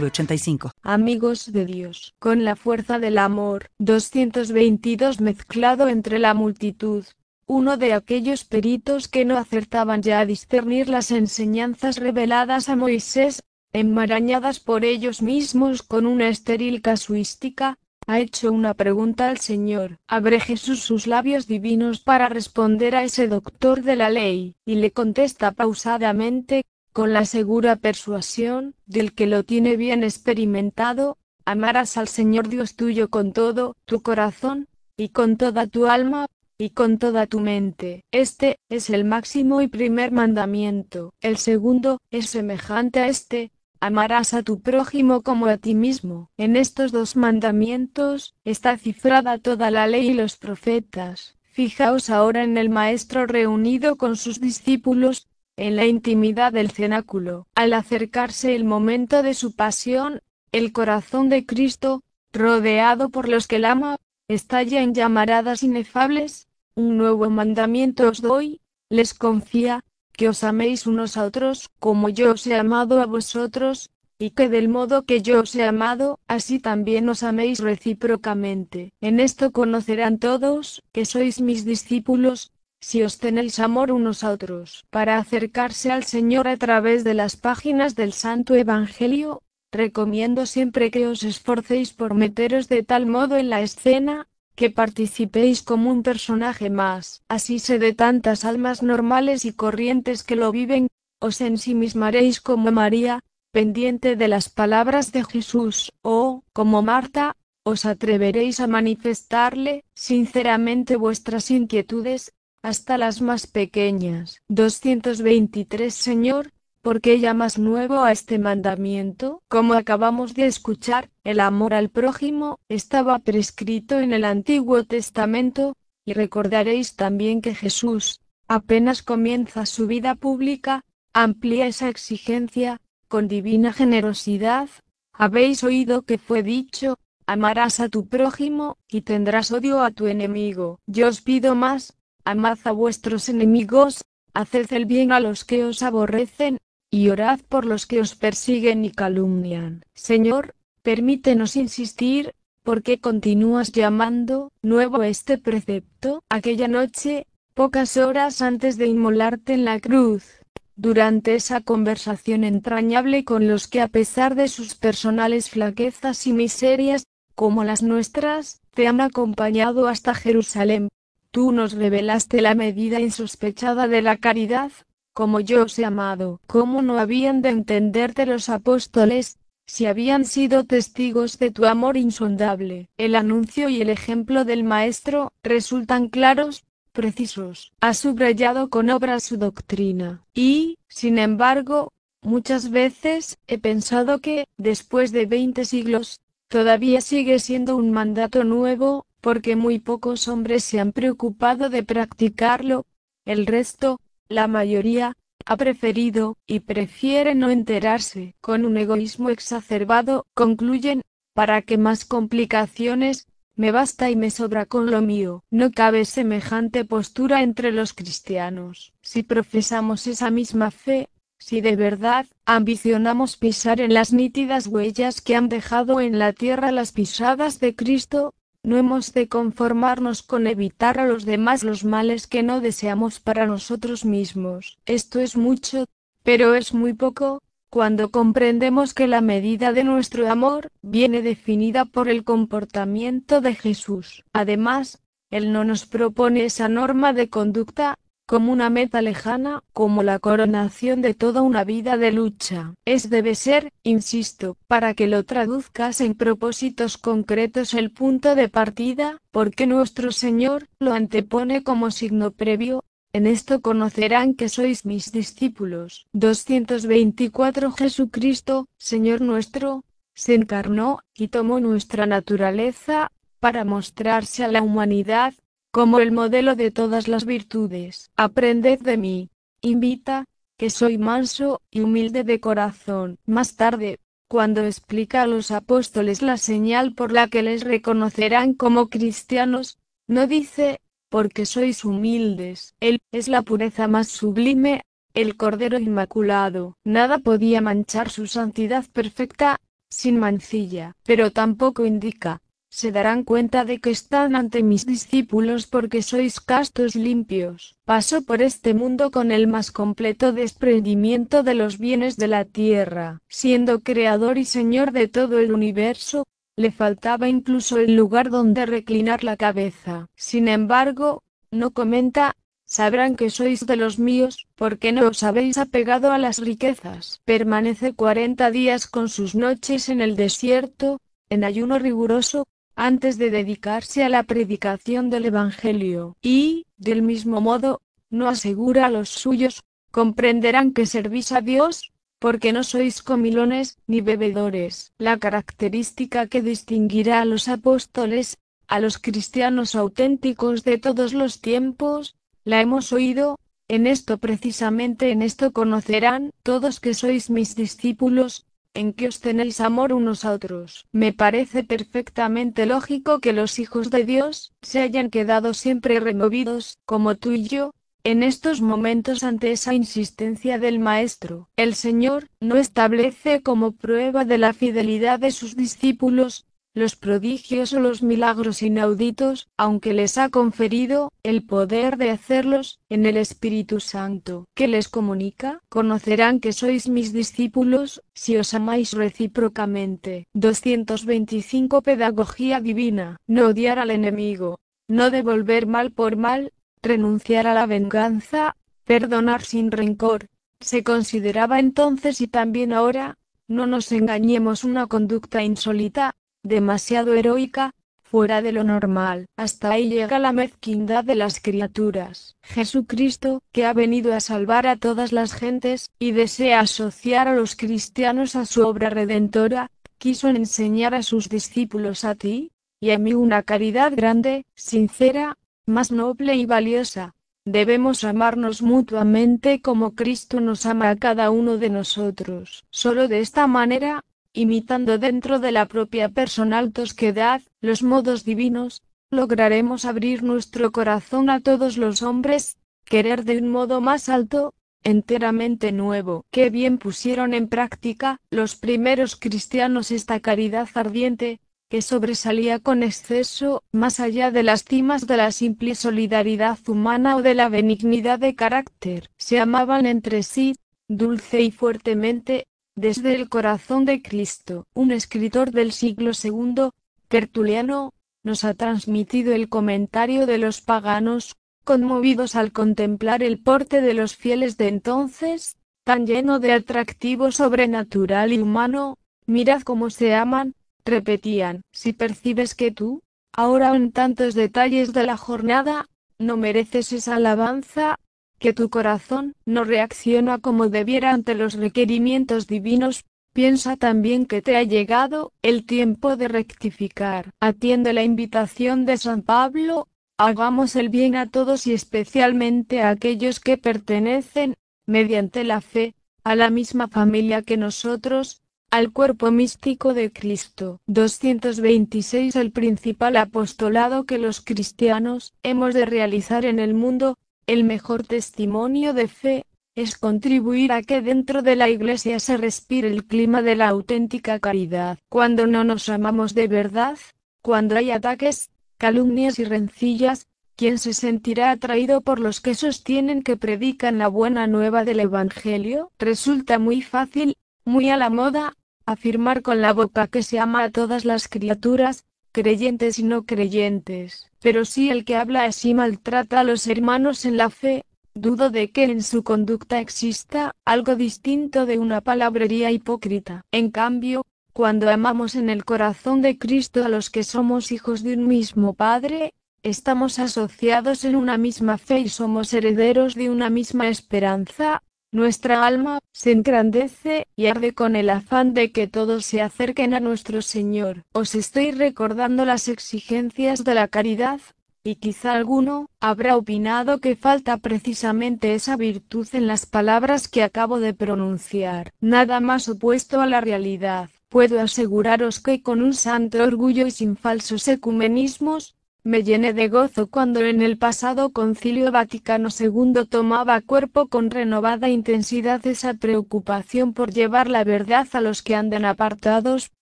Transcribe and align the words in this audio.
906985. 0.00 0.72
Amigos 0.82 1.52
de 1.52 1.64
Dios, 1.64 2.14
con 2.18 2.44
la 2.44 2.56
fuerza 2.56 2.98
del 2.98 3.18
amor, 3.18 3.70
222 3.78 5.20
mezclado 5.20 5.88
entre 5.88 6.18
la 6.18 6.34
multitud. 6.34 7.04
Uno 7.46 7.76
de 7.76 7.92
aquellos 7.92 8.44
peritos 8.44 9.08
que 9.08 9.24
no 9.24 9.36
acertaban 9.36 10.02
ya 10.02 10.20
a 10.20 10.26
discernir 10.26 10.88
las 10.88 11.10
enseñanzas 11.10 11.98
reveladas 11.98 12.68
a 12.68 12.76
Moisés, 12.76 13.42
enmarañadas 13.72 14.60
por 14.60 14.84
ellos 14.84 15.20
mismos 15.20 15.82
con 15.82 16.06
una 16.06 16.28
estéril 16.28 16.80
casuística, 16.80 17.78
ha 18.06 18.20
hecho 18.20 18.52
una 18.52 18.74
pregunta 18.74 19.28
al 19.28 19.38
Señor. 19.38 19.98
Abre 20.06 20.40
Jesús 20.40 20.80
sus 20.80 21.06
labios 21.06 21.46
divinos 21.46 22.00
para 22.00 22.28
responder 22.28 22.94
a 22.94 23.02
ese 23.02 23.28
doctor 23.28 23.82
de 23.82 23.96
la 23.96 24.10
ley, 24.10 24.56
y 24.66 24.76
le 24.76 24.90
contesta 24.90 25.52
pausadamente, 25.52 26.64
con 26.94 27.12
la 27.12 27.24
segura 27.24 27.74
persuasión, 27.74 28.76
del 28.86 29.14
que 29.14 29.26
lo 29.26 29.42
tiene 29.42 29.76
bien 29.76 30.04
experimentado, 30.04 31.18
amarás 31.44 31.96
al 31.96 32.06
Señor 32.06 32.48
Dios 32.48 32.76
tuyo 32.76 33.10
con 33.10 33.32
todo 33.32 33.76
tu 33.84 34.00
corazón, 34.00 34.68
y 34.96 35.08
con 35.08 35.36
toda 35.36 35.66
tu 35.66 35.86
alma, 35.86 36.28
y 36.56 36.70
con 36.70 36.98
toda 36.98 37.26
tu 37.26 37.40
mente. 37.40 38.04
Este 38.12 38.60
es 38.68 38.90
el 38.90 39.04
máximo 39.04 39.60
y 39.60 39.66
primer 39.66 40.12
mandamiento. 40.12 41.12
El 41.20 41.36
segundo 41.36 42.00
es 42.12 42.30
semejante 42.30 43.00
a 43.00 43.08
este, 43.08 43.50
amarás 43.80 44.32
a 44.32 44.44
tu 44.44 44.60
prójimo 44.60 45.22
como 45.22 45.46
a 45.46 45.56
ti 45.56 45.74
mismo. 45.74 46.30
En 46.36 46.54
estos 46.54 46.92
dos 46.92 47.16
mandamientos 47.16 48.36
está 48.44 48.78
cifrada 48.78 49.38
toda 49.38 49.72
la 49.72 49.88
ley 49.88 50.10
y 50.10 50.14
los 50.14 50.36
profetas. 50.36 51.38
Fijaos 51.42 52.08
ahora 52.08 52.44
en 52.44 52.56
el 52.56 52.70
Maestro 52.70 53.26
reunido 53.26 53.96
con 53.96 54.16
sus 54.16 54.40
discípulos, 54.40 55.26
en 55.56 55.76
la 55.76 55.86
intimidad 55.86 56.52
del 56.52 56.70
cenáculo. 56.70 57.46
Al 57.54 57.72
acercarse 57.72 58.54
el 58.54 58.64
momento 58.64 59.22
de 59.22 59.34
su 59.34 59.54
pasión, 59.54 60.20
el 60.52 60.72
corazón 60.72 61.28
de 61.28 61.46
Cristo, 61.46 62.02
rodeado 62.32 63.08
por 63.10 63.28
los 63.28 63.46
que 63.46 63.58
la 63.58 63.72
ama, 63.72 63.96
estalla 64.28 64.82
en 64.82 64.94
llamaradas 64.94 65.62
inefables. 65.62 66.48
Un 66.74 66.96
nuevo 66.96 67.30
mandamiento 67.30 68.08
os 68.08 68.20
doy, 68.20 68.60
les 68.88 69.14
confía, 69.14 69.84
que 70.12 70.28
os 70.28 70.42
améis 70.44 70.86
unos 70.86 71.16
a 71.16 71.24
otros, 71.24 71.70
como 71.78 72.08
yo 72.08 72.32
os 72.32 72.46
he 72.46 72.54
amado 72.56 73.00
a 73.00 73.06
vosotros, 73.06 73.90
y 74.18 74.30
que 74.30 74.48
del 74.48 74.68
modo 74.68 75.04
que 75.04 75.22
yo 75.22 75.40
os 75.40 75.54
he 75.54 75.64
amado, 75.64 76.20
así 76.28 76.58
también 76.58 77.08
os 77.08 77.22
améis 77.22 77.60
recíprocamente. 77.60 78.92
En 79.00 79.20
esto 79.20 79.52
conocerán 79.52 80.18
todos, 80.18 80.82
que 80.92 81.04
sois 81.04 81.40
mis 81.40 81.64
discípulos, 81.64 82.52
si 82.84 83.02
os 83.02 83.14
tenéis 83.18 83.58
amor 83.68 83.88
unos 83.90 84.18
a 84.24 84.30
otros. 84.30 84.84
Para 84.90 85.16
acercarse 85.16 85.90
al 85.90 86.04
Señor 86.04 86.46
a 86.46 86.58
través 86.58 87.02
de 87.02 87.14
las 87.14 87.34
páginas 87.36 87.94
del 87.94 88.12
Santo 88.12 88.54
Evangelio, 88.54 89.42
recomiendo 89.72 90.44
siempre 90.44 90.90
que 90.90 91.06
os 91.06 91.22
esforcéis 91.22 91.94
por 91.94 92.12
meteros 92.12 92.68
de 92.68 92.82
tal 92.82 93.06
modo 93.06 93.38
en 93.38 93.48
la 93.48 93.62
escena, 93.62 94.28
que 94.54 94.68
participéis 94.68 95.62
como 95.62 95.90
un 95.90 96.02
personaje 96.02 96.68
más. 96.68 97.22
Así 97.26 97.58
sé 97.58 97.78
de 97.78 97.94
tantas 97.94 98.44
almas 98.44 98.82
normales 98.82 99.46
y 99.46 99.54
corrientes 99.54 100.22
que 100.22 100.36
lo 100.36 100.52
viven, 100.52 100.88
os 101.20 101.40
ensimismaréis 101.40 102.42
como 102.42 102.70
María, 102.70 103.20
pendiente 103.50 104.14
de 104.14 104.28
las 104.28 104.50
palabras 104.50 105.10
de 105.10 105.24
Jesús, 105.24 105.90
o, 106.02 106.44
como 106.52 106.82
Marta, 106.82 107.34
os 107.62 107.86
atreveréis 107.86 108.60
a 108.60 108.66
manifestarle, 108.66 109.84
sinceramente 109.94 110.96
vuestras 110.96 111.50
inquietudes, 111.50 112.34
hasta 112.64 112.96
las 112.96 113.20
más 113.20 113.46
pequeñas. 113.46 114.40
223 114.48 115.94
Señor, 115.94 116.50
¿Por 116.80 117.00
qué 117.00 117.18
llamas 117.18 117.58
nuevo 117.58 118.04
a 118.04 118.12
este 118.12 118.38
mandamiento? 118.38 119.42
Como 119.48 119.72
acabamos 119.72 120.34
de 120.34 120.44
escuchar, 120.44 121.08
el 121.24 121.40
amor 121.40 121.72
al 121.72 121.88
prójimo 121.88 122.60
estaba 122.68 123.18
prescrito 123.20 124.00
en 124.00 124.12
el 124.12 124.22
Antiguo 124.26 124.84
Testamento, 124.84 125.76
y 126.04 126.12
recordaréis 126.12 126.94
también 126.94 127.40
que 127.40 127.54
Jesús, 127.54 128.20
apenas 128.48 129.02
comienza 129.02 129.64
su 129.64 129.86
vida 129.86 130.14
pública, 130.14 130.82
amplía 131.14 131.66
esa 131.66 131.88
exigencia, 131.88 132.82
con 133.08 133.28
divina 133.28 133.72
generosidad. 133.72 134.68
Habéis 135.14 135.64
oído 135.64 136.02
que 136.02 136.18
fue 136.18 136.42
dicho, 136.42 136.98
amarás 137.26 137.80
a 137.80 137.88
tu 137.88 138.08
prójimo, 138.08 138.76
y 138.90 139.00
tendrás 139.00 139.52
odio 139.52 139.80
a 139.80 139.90
tu 139.90 140.06
enemigo. 140.06 140.80
Yo 140.86 141.08
os 141.08 141.22
pido 141.22 141.54
más, 141.54 141.96
amad 142.24 142.58
a 142.64 142.72
vuestros 142.72 143.28
enemigos, 143.28 144.04
haced 144.32 144.72
el 144.72 144.86
bien 144.86 145.12
a 145.12 145.20
los 145.20 145.44
que 145.44 145.64
os 145.64 145.82
aborrecen, 145.82 146.58
y 146.90 147.08
orad 147.08 147.40
por 147.48 147.64
los 147.64 147.86
que 147.86 148.00
os 148.00 148.14
persiguen 148.14 148.84
y 148.84 148.90
calumnian. 148.90 149.84
Señor, 149.94 150.54
permítenos 150.82 151.56
insistir, 151.56 152.34
¿por 152.62 152.82
qué 152.82 153.00
continúas 153.00 153.72
llamando 153.72 154.52
nuevo 154.62 155.02
este 155.02 155.38
precepto? 155.38 156.22
Aquella 156.28 156.68
noche, 156.68 157.26
pocas 157.54 157.96
horas 157.96 158.42
antes 158.42 158.76
de 158.76 158.86
inmolarte 158.86 159.54
en 159.54 159.64
la 159.64 159.80
cruz, 159.80 160.40
durante 160.76 161.34
esa 161.34 161.60
conversación 161.60 162.42
entrañable 162.42 163.24
con 163.24 163.46
los 163.48 163.68
que 163.68 163.80
a 163.80 163.88
pesar 163.88 164.34
de 164.34 164.48
sus 164.48 164.74
personales 164.74 165.50
flaquezas 165.50 166.26
y 166.26 166.32
miserias, 166.32 167.04
como 167.34 167.64
las 167.64 167.82
nuestras, 167.82 168.60
te 168.72 168.86
han 168.86 169.00
acompañado 169.00 169.88
hasta 169.88 170.14
Jerusalén, 170.14 170.88
tú 171.34 171.50
nos 171.50 171.72
revelaste 171.72 172.40
la 172.40 172.54
medida 172.54 173.00
insospechada 173.00 173.88
de 173.88 174.02
la 174.02 174.18
caridad, 174.18 174.70
como 175.12 175.40
yo 175.40 175.64
os 175.64 175.76
he 175.80 175.84
amado. 175.84 176.40
¿Cómo 176.46 176.80
no 176.80 176.96
habían 176.96 177.42
de 177.42 177.48
entenderte 177.48 178.24
los 178.24 178.48
apóstoles, 178.48 179.36
si 179.66 179.86
habían 179.86 180.26
sido 180.26 180.62
testigos 180.62 181.40
de 181.40 181.50
tu 181.50 181.64
amor 181.64 181.96
insondable? 181.96 182.88
El 182.98 183.16
anuncio 183.16 183.68
y 183.68 183.80
el 183.80 183.90
ejemplo 183.90 184.44
del 184.44 184.62
Maestro 184.62 185.32
resultan 185.42 186.08
claros, 186.08 186.62
precisos. 186.92 187.72
Ha 187.80 187.94
subrayado 187.94 188.70
con 188.70 188.88
obra 188.88 189.18
su 189.18 189.36
doctrina. 189.36 190.22
Y, 190.34 190.78
sin 190.86 191.18
embargo, 191.18 191.90
muchas 192.22 192.70
veces 192.70 193.38
he 193.48 193.58
pensado 193.58 194.20
que, 194.20 194.46
después 194.56 195.10
de 195.10 195.26
veinte 195.26 195.64
siglos, 195.64 196.20
todavía 196.46 197.00
sigue 197.00 197.40
siendo 197.40 197.74
un 197.74 197.90
mandato 197.90 198.44
nuevo, 198.44 199.04
porque 199.24 199.56
muy 199.56 199.78
pocos 199.78 200.28
hombres 200.28 200.64
se 200.64 200.80
han 200.80 200.92
preocupado 200.92 201.70
de 201.70 201.82
practicarlo. 201.82 202.84
El 203.24 203.46
resto, 203.46 203.98
la 204.28 204.48
mayoría, 204.48 205.16
ha 205.46 205.56
preferido, 205.56 206.36
y 206.46 206.60
prefiere 206.60 207.34
no 207.34 207.48
enterarse, 207.48 208.34
con 208.42 208.66
un 208.66 208.76
egoísmo 208.76 209.30
exacerbado, 209.30 210.26
concluyen, 210.34 211.00
para 211.32 211.62
que 211.62 211.78
más 211.78 212.04
complicaciones, 212.04 213.26
me 213.56 213.72
basta 213.72 214.10
y 214.10 214.16
me 214.16 214.30
sobra 214.30 214.66
con 214.66 214.90
lo 214.90 215.00
mío. 215.00 215.42
No 215.50 215.70
cabe 215.70 216.04
semejante 216.04 216.84
postura 216.84 217.42
entre 217.42 217.72
los 217.72 217.94
cristianos. 217.94 218.92
Si 219.00 219.22
profesamos 219.22 220.06
esa 220.06 220.30
misma 220.30 220.70
fe, 220.70 221.08
si 221.38 221.62
de 221.62 221.76
verdad 221.76 222.26
ambicionamos 222.44 223.38
pisar 223.38 223.80
en 223.80 223.94
las 223.94 224.12
nítidas 224.12 224.66
huellas 224.66 225.22
que 225.22 225.34
han 225.34 225.48
dejado 225.48 226.02
en 226.02 226.18
la 226.18 226.34
tierra 226.34 226.72
las 226.72 226.92
pisadas 226.92 227.58
de 227.58 227.74
Cristo, 227.74 228.34
no 228.64 228.76
hemos 228.78 229.12
de 229.12 229.28
conformarnos 229.28 230.22
con 230.22 230.46
evitar 230.46 230.98
a 230.98 231.06
los 231.06 231.24
demás 231.24 231.62
los 231.62 231.84
males 231.84 232.26
que 232.26 232.42
no 232.42 232.60
deseamos 232.60 233.20
para 233.20 233.46
nosotros 233.46 234.04
mismos. 234.04 234.78
Esto 234.86 235.20
es 235.20 235.36
mucho, 235.36 235.86
pero 236.22 236.54
es 236.54 236.74
muy 236.74 236.94
poco, 236.94 237.42
cuando 237.68 238.10
comprendemos 238.10 238.94
que 238.94 239.06
la 239.06 239.20
medida 239.20 239.72
de 239.72 239.84
nuestro 239.84 240.30
amor 240.30 240.70
viene 240.80 241.22
definida 241.22 241.84
por 241.84 242.08
el 242.08 242.24
comportamiento 242.24 243.40
de 243.40 243.54
Jesús. 243.54 244.24
Además, 244.32 245.02
Él 245.30 245.52
no 245.52 245.64
nos 245.64 245.84
propone 245.84 246.44
esa 246.44 246.68
norma 246.68 247.12
de 247.12 247.28
conducta, 247.28 247.98
como 248.26 248.52
una 248.52 248.70
meta 248.70 249.02
lejana, 249.02 249.62
como 249.72 250.02
la 250.02 250.18
coronación 250.18 251.02
de 251.02 251.14
toda 251.14 251.42
una 251.42 251.64
vida 251.64 251.96
de 251.96 252.12
lucha. 252.12 252.74
Es 252.84 253.10
debe 253.10 253.34
ser, 253.34 253.72
insisto, 253.82 254.56
para 254.66 254.94
que 254.94 255.06
lo 255.06 255.24
traduzcas 255.24 256.00
en 256.00 256.14
propósitos 256.14 256.96
concretos 256.98 257.74
el 257.74 257.90
punto 257.90 258.34
de 258.34 258.48
partida, 258.48 259.20
porque 259.30 259.66
nuestro 259.66 260.12
Señor 260.12 260.68
lo 260.78 260.92
antepone 260.92 261.62
como 261.62 261.90
signo 261.90 262.30
previo. 262.30 262.84
En 263.12 263.26
esto 263.26 263.60
conocerán 263.60 264.34
que 264.34 264.48
sois 264.48 264.84
mis 264.84 265.12
discípulos. 265.12 266.06
224 266.14 267.70
Jesucristo, 267.72 268.68
Señor 268.76 269.20
nuestro, 269.20 269.84
se 270.14 270.34
encarnó 270.34 271.00
y 271.14 271.28
tomó 271.28 271.60
nuestra 271.60 272.06
naturaleza, 272.06 273.10
para 273.44 273.66
mostrarse 273.66 274.42
a 274.42 274.48
la 274.48 274.62
humanidad, 274.62 275.34
como 275.74 275.98
el 275.98 276.12
modelo 276.12 276.54
de 276.54 276.70
todas 276.70 277.08
las 277.08 277.24
virtudes. 277.24 278.12
Aprended 278.14 278.78
de 278.78 278.96
mí, 278.96 279.30
invita, 279.60 280.24
que 280.56 280.70
soy 280.70 280.98
manso 280.98 281.62
y 281.68 281.80
humilde 281.80 282.22
de 282.22 282.38
corazón. 282.38 283.18
Más 283.26 283.56
tarde, 283.56 283.98
cuando 284.28 284.62
explica 284.62 285.22
a 285.22 285.26
los 285.26 285.50
apóstoles 285.50 286.22
la 286.22 286.36
señal 286.36 286.94
por 286.94 287.10
la 287.10 287.26
que 287.26 287.42
les 287.42 287.64
reconocerán 287.64 288.54
como 288.54 288.86
cristianos, 288.86 289.80
no 290.06 290.28
dice, 290.28 290.78
porque 291.08 291.44
sois 291.44 291.84
humildes. 291.84 292.76
Él 292.78 293.00
es 293.10 293.26
la 293.26 293.42
pureza 293.42 293.88
más 293.88 294.06
sublime, 294.06 294.82
el 295.12 295.36
Cordero 295.36 295.76
Inmaculado. 295.76 296.76
Nada 296.84 297.18
podía 297.18 297.60
manchar 297.60 298.10
su 298.10 298.28
santidad 298.28 298.84
perfecta, 298.92 299.58
sin 299.90 300.20
mancilla, 300.20 300.94
pero 301.02 301.32
tampoco 301.32 301.84
indica, 301.84 302.42
se 302.74 302.90
darán 302.90 303.22
cuenta 303.22 303.64
de 303.64 303.78
que 303.78 303.90
están 303.90 304.34
ante 304.34 304.64
mis 304.64 304.84
discípulos 304.84 305.68
porque 305.68 306.02
sois 306.02 306.40
castos 306.40 306.96
limpios. 306.96 307.76
Pasó 307.84 308.22
por 308.22 308.42
este 308.42 308.74
mundo 308.74 309.12
con 309.12 309.30
el 309.30 309.46
más 309.46 309.70
completo 309.70 310.32
desprendimiento 310.32 311.44
de 311.44 311.54
los 311.54 311.78
bienes 311.78 312.16
de 312.16 312.26
la 312.26 312.44
tierra, 312.44 313.20
siendo 313.28 313.78
creador 313.78 314.38
y 314.38 314.44
señor 314.44 314.90
de 314.90 315.06
todo 315.06 315.38
el 315.38 315.52
universo, 315.52 316.24
le 316.56 316.72
faltaba 316.72 317.28
incluso 317.28 317.78
el 317.78 317.94
lugar 317.94 318.28
donde 318.28 318.66
reclinar 318.66 319.22
la 319.22 319.36
cabeza. 319.36 320.08
Sin 320.16 320.48
embargo, 320.48 321.22
no 321.52 321.70
comenta, 321.70 322.34
sabrán 322.64 323.14
que 323.14 323.30
sois 323.30 323.66
de 323.66 323.76
los 323.76 324.00
míos, 324.00 324.48
porque 324.56 324.90
no 324.90 325.06
os 325.06 325.22
habéis 325.22 325.58
apegado 325.58 326.10
a 326.10 326.18
las 326.18 326.38
riquezas. 326.38 327.20
Permanece 327.24 327.94
cuarenta 327.94 328.50
días 328.50 328.88
con 328.88 329.08
sus 329.08 329.36
noches 329.36 329.88
en 329.88 330.00
el 330.00 330.16
desierto, 330.16 330.98
en 331.30 331.44
ayuno 331.44 331.78
riguroso, 331.78 332.48
antes 332.76 333.18
de 333.18 333.30
dedicarse 333.30 334.04
a 334.04 334.08
la 334.08 334.22
predicación 334.22 335.10
del 335.10 335.26
Evangelio, 335.26 336.16
y, 336.22 336.66
del 336.76 337.02
mismo 337.02 337.40
modo, 337.40 337.80
no 338.10 338.28
asegura 338.28 338.86
a 338.86 338.90
los 338.90 339.08
suyos, 339.08 339.62
comprenderán 339.90 340.72
que 340.72 340.86
servís 340.86 341.32
a 341.32 341.40
Dios, 341.40 341.92
porque 342.18 342.52
no 342.52 342.64
sois 342.64 343.02
comilones 343.02 343.78
ni 343.86 344.00
bebedores. 344.00 344.92
La 344.98 345.18
característica 345.18 346.26
que 346.26 346.42
distinguirá 346.42 347.20
a 347.20 347.24
los 347.24 347.48
apóstoles, 347.48 348.38
a 348.66 348.80
los 348.80 348.98
cristianos 348.98 349.74
auténticos 349.74 350.64
de 350.64 350.78
todos 350.78 351.12
los 351.12 351.40
tiempos, 351.40 352.16
la 352.44 352.60
hemos 352.60 352.92
oído, 352.92 353.38
en 353.68 353.86
esto 353.86 354.18
precisamente 354.18 355.10
en 355.10 355.22
esto 355.22 355.52
conocerán 355.52 356.32
todos 356.42 356.80
que 356.80 356.94
sois 356.94 357.30
mis 357.30 357.56
discípulos, 357.56 358.46
en 358.74 358.92
que 358.92 359.08
os 359.08 359.20
tenéis 359.20 359.60
amor 359.60 359.92
unos 359.92 360.24
a 360.24 360.32
otros. 360.32 360.86
Me 360.92 361.12
parece 361.12 361.64
perfectamente 361.64 362.66
lógico 362.66 363.20
que 363.20 363.32
los 363.32 363.58
hijos 363.58 363.90
de 363.90 364.04
Dios 364.04 364.52
se 364.62 364.80
hayan 364.80 365.10
quedado 365.10 365.54
siempre 365.54 366.00
removidos, 366.00 366.78
como 366.84 367.14
tú 367.14 367.32
y 367.32 367.44
yo, 367.44 367.72
en 368.02 368.22
estos 368.22 368.60
momentos 368.60 369.22
ante 369.22 369.50
esa 369.52 369.72
insistencia 369.72 370.58
del 370.58 370.78
Maestro. 370.78 371.48
El 371.56 371.74
Señor 371.74 372.28
no 372.40 372.56
establece 372.56 373.42
como 373.42 373.72
prueba 373.72 374.26
de 374.26 374.36
la 374.36 374.52
fidelidad 374.52 375.18
de 375.18 375.30
sus 375.30 375.56
discípulos, 375.56 376.44
los 376.74 376.96
prodigios 376.96 377.72
o 377.72 377.78
los 377.78 378.02
milagros 378.02 378.60
inauditos, 378.60 379.48
aunque 379.56 379.94
les 379.94 380.18
ha 380.18 380.28
conferido 380.28 381.12
el 381.22 381.46
poder 381.46 381.96
de 381.96 382.10
hacerlos, 382.10 382.80
en 382.88 383.06
el 383.06 383.16
Espíritu 383.16 383.78
Santo, 383.78 384.46
que 384.54 384.66
les 384.66 384.88
comunica, 384.88 385.60
conocerán 385.68 386.40
que 386.40 386.52
sois 386.52 386.88
mis 386.88 387.12
discípulos, 387.12 388.02
si 388.12 388.36
os 388.36 388.54
amáis 388.54 388.92
recíprocamente. 388.92 390.26
225 390.34 391.82
Pedagogía 391.82 392.60
Divina. 392.60 393.18
No 393.28 393.46
odiar 393.46 393.78
al 393.78 393.92
enemigo. 393.92 394.58
No 394.88 395.10
devolver 395.10 395.66
mal 395.66 395.92
por 395.92 396.16
mal, 396.16 396.52
renunciar 396.82 397.46
a 397.46 397.54
la 397.54 397.66
venganza, 397.66 398.56
perdonar 398.84 399.42
sin 399.42 399.70
rencor. 399.70 400.26
Se 400.60 400.82
consideraba 400.82 401.60
entonces 401.60 402.20
y 402.20 402.26
también 402.26 402.72
ahora, 402.72 403.16
no 403.46 403.66
nos 403.66 403.92
engañemos 403.92 404.64
una 404.64 404.86
conducta 404.86 405.42
insólita, 405.42 406.14
demasiado 406.44 407.14
heroica, 407.14 407.72
fuera 408.04 408.42
de 408.42 408.52
lo 408.52 408.62
normal. 408.62 409.26
Hasta 409.36 409.72
ahí 409.72 409.88
llega 409.88 410.20
la 410.20 410.32
mezquindad 410.32 411.02
de 411.02 411.16
las 411.16 411.40
criaturas. 411.40 412.36
Jesucristo, 412.44 413.42
que 413.50 413.64
ha 413.64 413.72
venido 413.72 414.14
a 414.14 414.20
salvar 414.20 414.68
a 414.68 414.76
todas 414.76 415.10
las 415.10 415.32
gentes, 415.32 415.90
y 415.98 416.12
desea 416.12 416.60
asociar 416.60 417.26
a 417.26 417.34
los 417.34 417.56
cristianos 417.56 418.36
a 418.36 418.46
su 418.46 418.64
obra 418.64 418.88
redentora, 418.88 419.68
quiso 419.98 420.28
enseñar 420.28 420.94
a 420.94 421.02
sus 421.02 421.28
discípulos 421.28 422.04
a 422.04 422.14
ti, 422.14 422.52
y 422.78 422.90
a 422.90 422.98
mí 422.98 423.14
una 423.14 423.42
caridad 423.42 423.92
grande, 423.96 424.44
sincera, 424.54 425.36
más 425.66 425.90
noble 425.90 426.36
y 426.36 426.46
valiosa. 426.46 427.14
Debemos 427.46 428.04
amarnos 428.04 428.62
mutuamente 428.62 429.60
como 429.60 429.94
Cristo 429.94 430.40
nos 430.40 430.66
ama 430.66 430.90
a 430.90 430.96
cada 430.96 431.30
uno 431.30 431.58
de 431.58 431.68
nosotros. 431.68 432.64
Solo 432.70 433.08
de 433.08 433.20
esta 433.20 433.46
manera, 433.46 434.04
imitando 434.34 434.98
dentro 434.98 435.38
de 435.38 435.52
la 435.52 435.66
propia 435.66 436.10
personal 436.10 436.72
tosquedad, 436.72 437.40
los 437.60 437.82
modos 437.82 438.24
divinos, 438.24 438.82
lograremos 439.10 439.84
abrir 439.84 440.22
nuestro 440.22 440.72
corazón 440.72 441.30
a 441.30 441.40
todos 441.40 441.78
los 441.78 442.02
hombres, 442.02 442.58
querer 442.84 443.24
de 443.24 443.38
un 443.38 443.48
modo 443.48 443.80
más 443.80 444.08
alto, 444.08 444.52
enteramente 444.82 445.72
nuevo. 445.72 446.26
Qué 446.30 446.50
bien 446.50 446.78
pusieron 446.78 447.32
en 447.32 447.48
práctica 447.48 448.20
los 448.30 448.56
primeros 448.56 449.16
cristianos 449.16 449.90
esta 449.92 450.20
caridad 450.20 450.68
ardiente, 450.74 451.40
que 451.70 451.80
sobresalía 451.80 452.58
con 452.58 452.82
exceso, 452.82 453.62
más 453.72 454.00
allá 454.00 454.30
de 454.30 454.42
las 454.42 454.64
cimas 454.64 455.06
de 455.06 455.16
la 455.16 455.32
simple 455.32 455.74
solidaridad 455.74 456.58
humana 456.66 457.16
o 457.16 457.22
de 457.22 457.34
la 457.34 457.48
benignidad 457.48 458.18
de 458.18 458.34
carácter. 458.34 459.10
Se 459.16 459.40
amaban 459.40 459.86
entre 459.86 460.22
sí, 460.22 460.56
dulce 460.88 461.40
y 461.40 461.50
fuertemente, 461.50 462.46
desde 462.76 463.14
el 463.14 463.28
corazón 463.28 463.84
de 463.84 464.02
Cristo, 464.02 464.66
un 464.74 464.90
escritor 464.90 465.50
del 465.50 465.72
siglo 465.72 466.10
II, 466.10 466.70
Tertuliano, 467.08 467.92
nos 468.24 468.44
ha 468.44 468.54
transmitido 468.54 469.32
el 469.32 469.48
comentario 469.48 470.26
de 470.26 470.38
los 470.38 470.60
paganos, 470.60 471.36
conmovidos 471.64 472.34
al 472.34 472.52
contemplar 472.52 473.22
el 473.22 473.40
porte 473.40 473.80
de 473.80 473.94
los 473.94 474.16
fieles 474.16 474.56
de 474.56 474.68
entonces, 474.68 475.56
tan 475.84 476.06
lleno 476.06 476.40
de 476.40 476.52
atractivo 476.52 477.30
sobrenatural 477.30 478.32
y 478.32 478.38
humano, 478.38 478.98
mirad 479.26 479.62
cómo 479.62 479.90
se 479.90 480.14
aman, 480.14 480.54
repetían, 480.84 481.62
si 481.72 481.92
percibes 481.92 482.54
que 482.54 482.70
tú, 482.70 483.02
ahora 483.32 483.74
en 483.76 483.92
tantos 483.92 484.34
detalles 484.34 484.92
de 484.92 485.04
la 485.04 485.16
jornada, 485.16 485.88
no 486.18 486.36
mereces 486.36 486.92
esa 486.92 487.16
alabanza, 487.16 487.98
que 488.44 488.52
tu 488.52 488.68
corazón 488.68 489.34
no 489.46 489.64
reacciona 489.64 490.36
como 490.36 490.68
debiera 490.68 491.14
ante 491.14 491.34
los 491.34 491.54
requerimientos 491.54 492.46
divinos, 492.46 493.06
piensa 493.32 493.78
también 493.78 494.26
que 494.26 494.42
te 494.42 494.58
ha 494.58 494.62
llegado 494.62 495.32
el 495.40 495.64
tiempo 495.64 496.18
de 496.18 496.28
rectificar. 496.28 497.30
Atiende 497.40 497.94
la 497.94 498.02
invitación 498.02 498.84
de 498.84 498.98
San 498.98 499.22
Pablo, 499.22 499.88
hagamos 500.18 500.76
el 500.76 500.90
bien 500.90 501.16
a 501.16 501.30
todos 501.30 501.66
y 501.66 501.72
especialmente 501.72 502.82
a 502.82 502.90
aquellos 502.90 503.40
que 503.40 503.56
pertenecen, 503.56 504.56
mediante 504.84 505.42
la 505.42 505.62
fe, 505.62 505.94
a 506.22 506.34
la 506.34 506.50
misma 506.50 506.88
familia 506.88 507.40
que 507.40 507.56
nosotros, 507.56 508.42
al 508.70 508.92
cuerpo 508.92 509.30
místico 509.30 509.94
de 509.94 510.12
Cristo. 510.12 510.82
226 510.86 512.36
El 512.36 512.52
principal 512.52 513.16
apostolado 513.16 514.04
que 514.04 514.18
los 514.18 514.42
cristianos 514.42 515.32
hemos 515.42 515.72
de 515.72 515.86
realizar 515.86 516.44
en 516.44 516.58
el 516.58 516.74
mundo, 516.74 517.16
el 517.46 517.64
mejor 517.64 518.06
testimonio 518.06 518.94
de 518.94 519.08
fe, 519.08 519.44
es 519.74 519.98
contribuir 519.98 520.72
a 520.72 520.82
que 520.82 521.00
dentro 521.02 521.42
de 521.42 521.56
la 521.56 521.68
Iglesia 521.68 522.20
se 522.20 522.36
respire 522.36 522.88
el 522.88 523.04
clima 523.06 523.42
de 523.42 523.56
la 523.56 523.68
auténtica 523.68 524.38
caridad. 524.38 524.98
Cuando 525.08 525.46
no 525.46 525.64
nos 525.64 525.88
amamos 525.88 526.34
de 526.34 526.46
verdad, 526.46 526.96
cuando 527.42 527.76
hay 527.76 527.90
ataques, 527.90 528.50
calumnias 528.78 529.38
y 529.38 529.44
rencillas, 529.44 530.28
¿quién 530.56 530.78
se 530.78 530.92
sentirá 530.92 531.50
atraído 531.50 532.02
por 532.02 532.20
los 532.20 532.40
que 532.40 532.54
sostienen 532.54 533.22
que 533.22 533.36
predican 533.36 533.98
la 533.98 534.08
buena 534.08 534.46
nueva 534.46 534.84
del 534.84 535.00
Evangelio? 535.00 535.90
Resulta 535.98 536.58
muy 536.60 536.80
fácil, 536.80 537.34
muy 537.64 537.90
a 537.90 537.96
la 537.96 538.10
moda, 538.10 538.54
afirmar 538.86 539.42
con 539.42 539.60
la 539.60 539.72
boca 539.72 540.06
que 540.06 540.22
se 540.22 540.38
ama 540.38 540.62
a 540.62 540.70
todas 540.70 541.04
las 541.04 541.26
criaturas, 541.26 542.04
creyentes 542.34 542.98
y 542.98 543.04
no 543.04 543.24
creyentes. 543.24 544.30
Pero 544.42 544.66
si 544.66 544.90
el 544.90 545.06
que 545.06 545.16
habla 545.16 545.44
así 545.44 545.72
maltrata 545.72 546.40
a 546.40 546.44
los 546.44 546.66
hermanos 546.66 547.24
en 547.24 547.36
la 547.38 547.48
fe, 547.48 547.84
dudo 548.12 548.50
de 548.50 548.70
que 548.70 548.84
en 548.84 549.02
su 549.02 549.22
conducta 549.22 549.80
exista 549.80 550.54
algo 550.64 550.96
distinto 550.96 551.64
de 551.64 551.78
una 551.78 552.00
palabrería 552.00 552.70
hipócrita. 552.72 553.46
En 553.52 553.70
cambio, 553.70 554.26
cuando 554.52 554.90
amamos 554.90 555.34
en 555.34 555.48
el 555.48 555.64
corazón 555.64 556.22
de 556.22 556.36
Cristo 556.36 556.84
a 556.84 556.88
los 556.88 557.08
que 557.08 557.24
somos 557.24 557.72
hijos 557.72 558.02
de 558.02 558.14
un 558.14 558.26
mismo 558.28 558.74
Padre, 558.74 559.32
estamos 559.62 560.18
asociados 560.18 561.04
en 561.04 561.16
una 561.16 561.38
misma 561.38 561.78
fe 561.78 562.00
y 562.00 562.08
somos 562.08 562.52
herederos 562.52 563.14
de 563.14 563.30
una 563.30 563.48
misma 563.48 563.88
esperanza, 563.88 564.82
nuestra 565.14 565.64
alma 565.64 566.00
se 566.12 566.32
engrandece 566.32 567.28
y 567.36 567.46
arde 567.46 567.72
con 567.72 567.94
el 567.94 568.10
afán 568.10 568.52
de 568.52 568.72
que 568.72 568.88
todos 568.88 569.24
se 569.24 569.40
acerquen 569.40 569.94
a 569.94 570.00
nuestro 570.00 570.42
Señor. 570.42 571.04
Os 571.12 571.36
estoy 571.36 571.70
recordando 571.70 572.44
las 572.44 572.66
exigencias 572.66 573.62
de 573.62 573.74
la 573.74 573.86
caridad, 573.86 574.40
y 574.82 574.96
quizá 574.96 575.32
alguno 575.32 575.88
habrá 576.00 576.36
opinado 576.36 576.98
que 576.98 577.14
falta 577.14 577.56
precisamente 577.58 578.54
esa 578.54 578.76
virtud 578.76 579.28
en 579.32 579.46
las 579.46 579.66
palabras 579.66 580.28
que 580.28 580.42
acabo 580.42 580.80
de 580.80 580.92
pronunciar. 580.92 581.92
Nada 582.00 582.40
más 582.40 582.68
opuesto 582.68 583.20
a 583.20 583.26
la 583.26 583.40
realidad. 583.40 584.10
Puedo 584.28 584.60
aseguraros 584.60 585.40
que 585.40 585.62
con 585.62 585.80
un 585.80 585.94
santo 585.94 586.42
orgullo 586.42 586.88
y 586.88 586.90
sin 586.90 587.16
falsos 587.16 587.68
ecumenismos, 587.68 588.73
me 589.04 589.22
llené 589.22 589.52
de 589.52 589.68
gozo 589.68 590.06
cuando 590.06 590.40
en 590.40 590.62
el 590.62 590.78
pasado 590.78 591.30
concilio 591.30 591.92
Vaticano 591.92 592.48
II 592.58 593.04
tomaba 593.06 593.60
cuerpo 593.60 594.08
con 594.08 594.30
renovada 594.30 594.88
intensidad 594.88 595.64
esa 595.66 595.92
preocupación 595.92 596.94
por 596.94 597.12
llevar 597.12 597.50
la 597.50 597.64
verdad 597.64 598.08
a 598.14 598.22
los 598.22 598.42
que 598.42 598.54
andan 598.54 598.86
apartados 598.86 599.70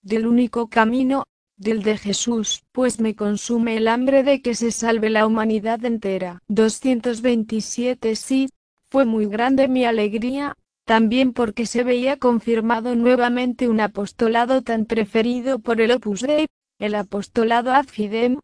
del 0.01 0.27
único 0.27 0.67
camino, 0.67 1.23
del 1.55 1.83
de 1.83 1.97
Jesús, 1.97 2.63
pues 2.73 2.99
me 2.99 3.15
consume 3.15 3.77
el 3.77 3.87
hambre 3.87 4.23
de 4.23 4.41
que 4.41 4.55
se 4.55 4.71
salve 4.71 5.09
la 5.09 5.25
humanidad 5.25 5.85
entera. 5.85 6.41
227 6.49 8.17
Sí, 8.17 8.49
fue 8.89 9.05
muy 9.05 9.27
grande 9.27 9.69
mi 9.69 9.85
alegría, 9.85 10.57
también 10.83 11.31
porque 11.31 11.65
se 11.65 11.85
veía 11.85 12.17
confirmado 12.17 12.93
nuevamente 12.95 13.69
un 13.69 13.79
apostolado 13.79 14.63
tan 14.63 14.85
preferido 14.85 15.59
por 15.59 15.79
el 15.79 15.91
Opus 15.91 16.21
Dei, 16.21 16.47
el 16.83 16.95
apostolado 16.95 17.71
ad 17.71 17.85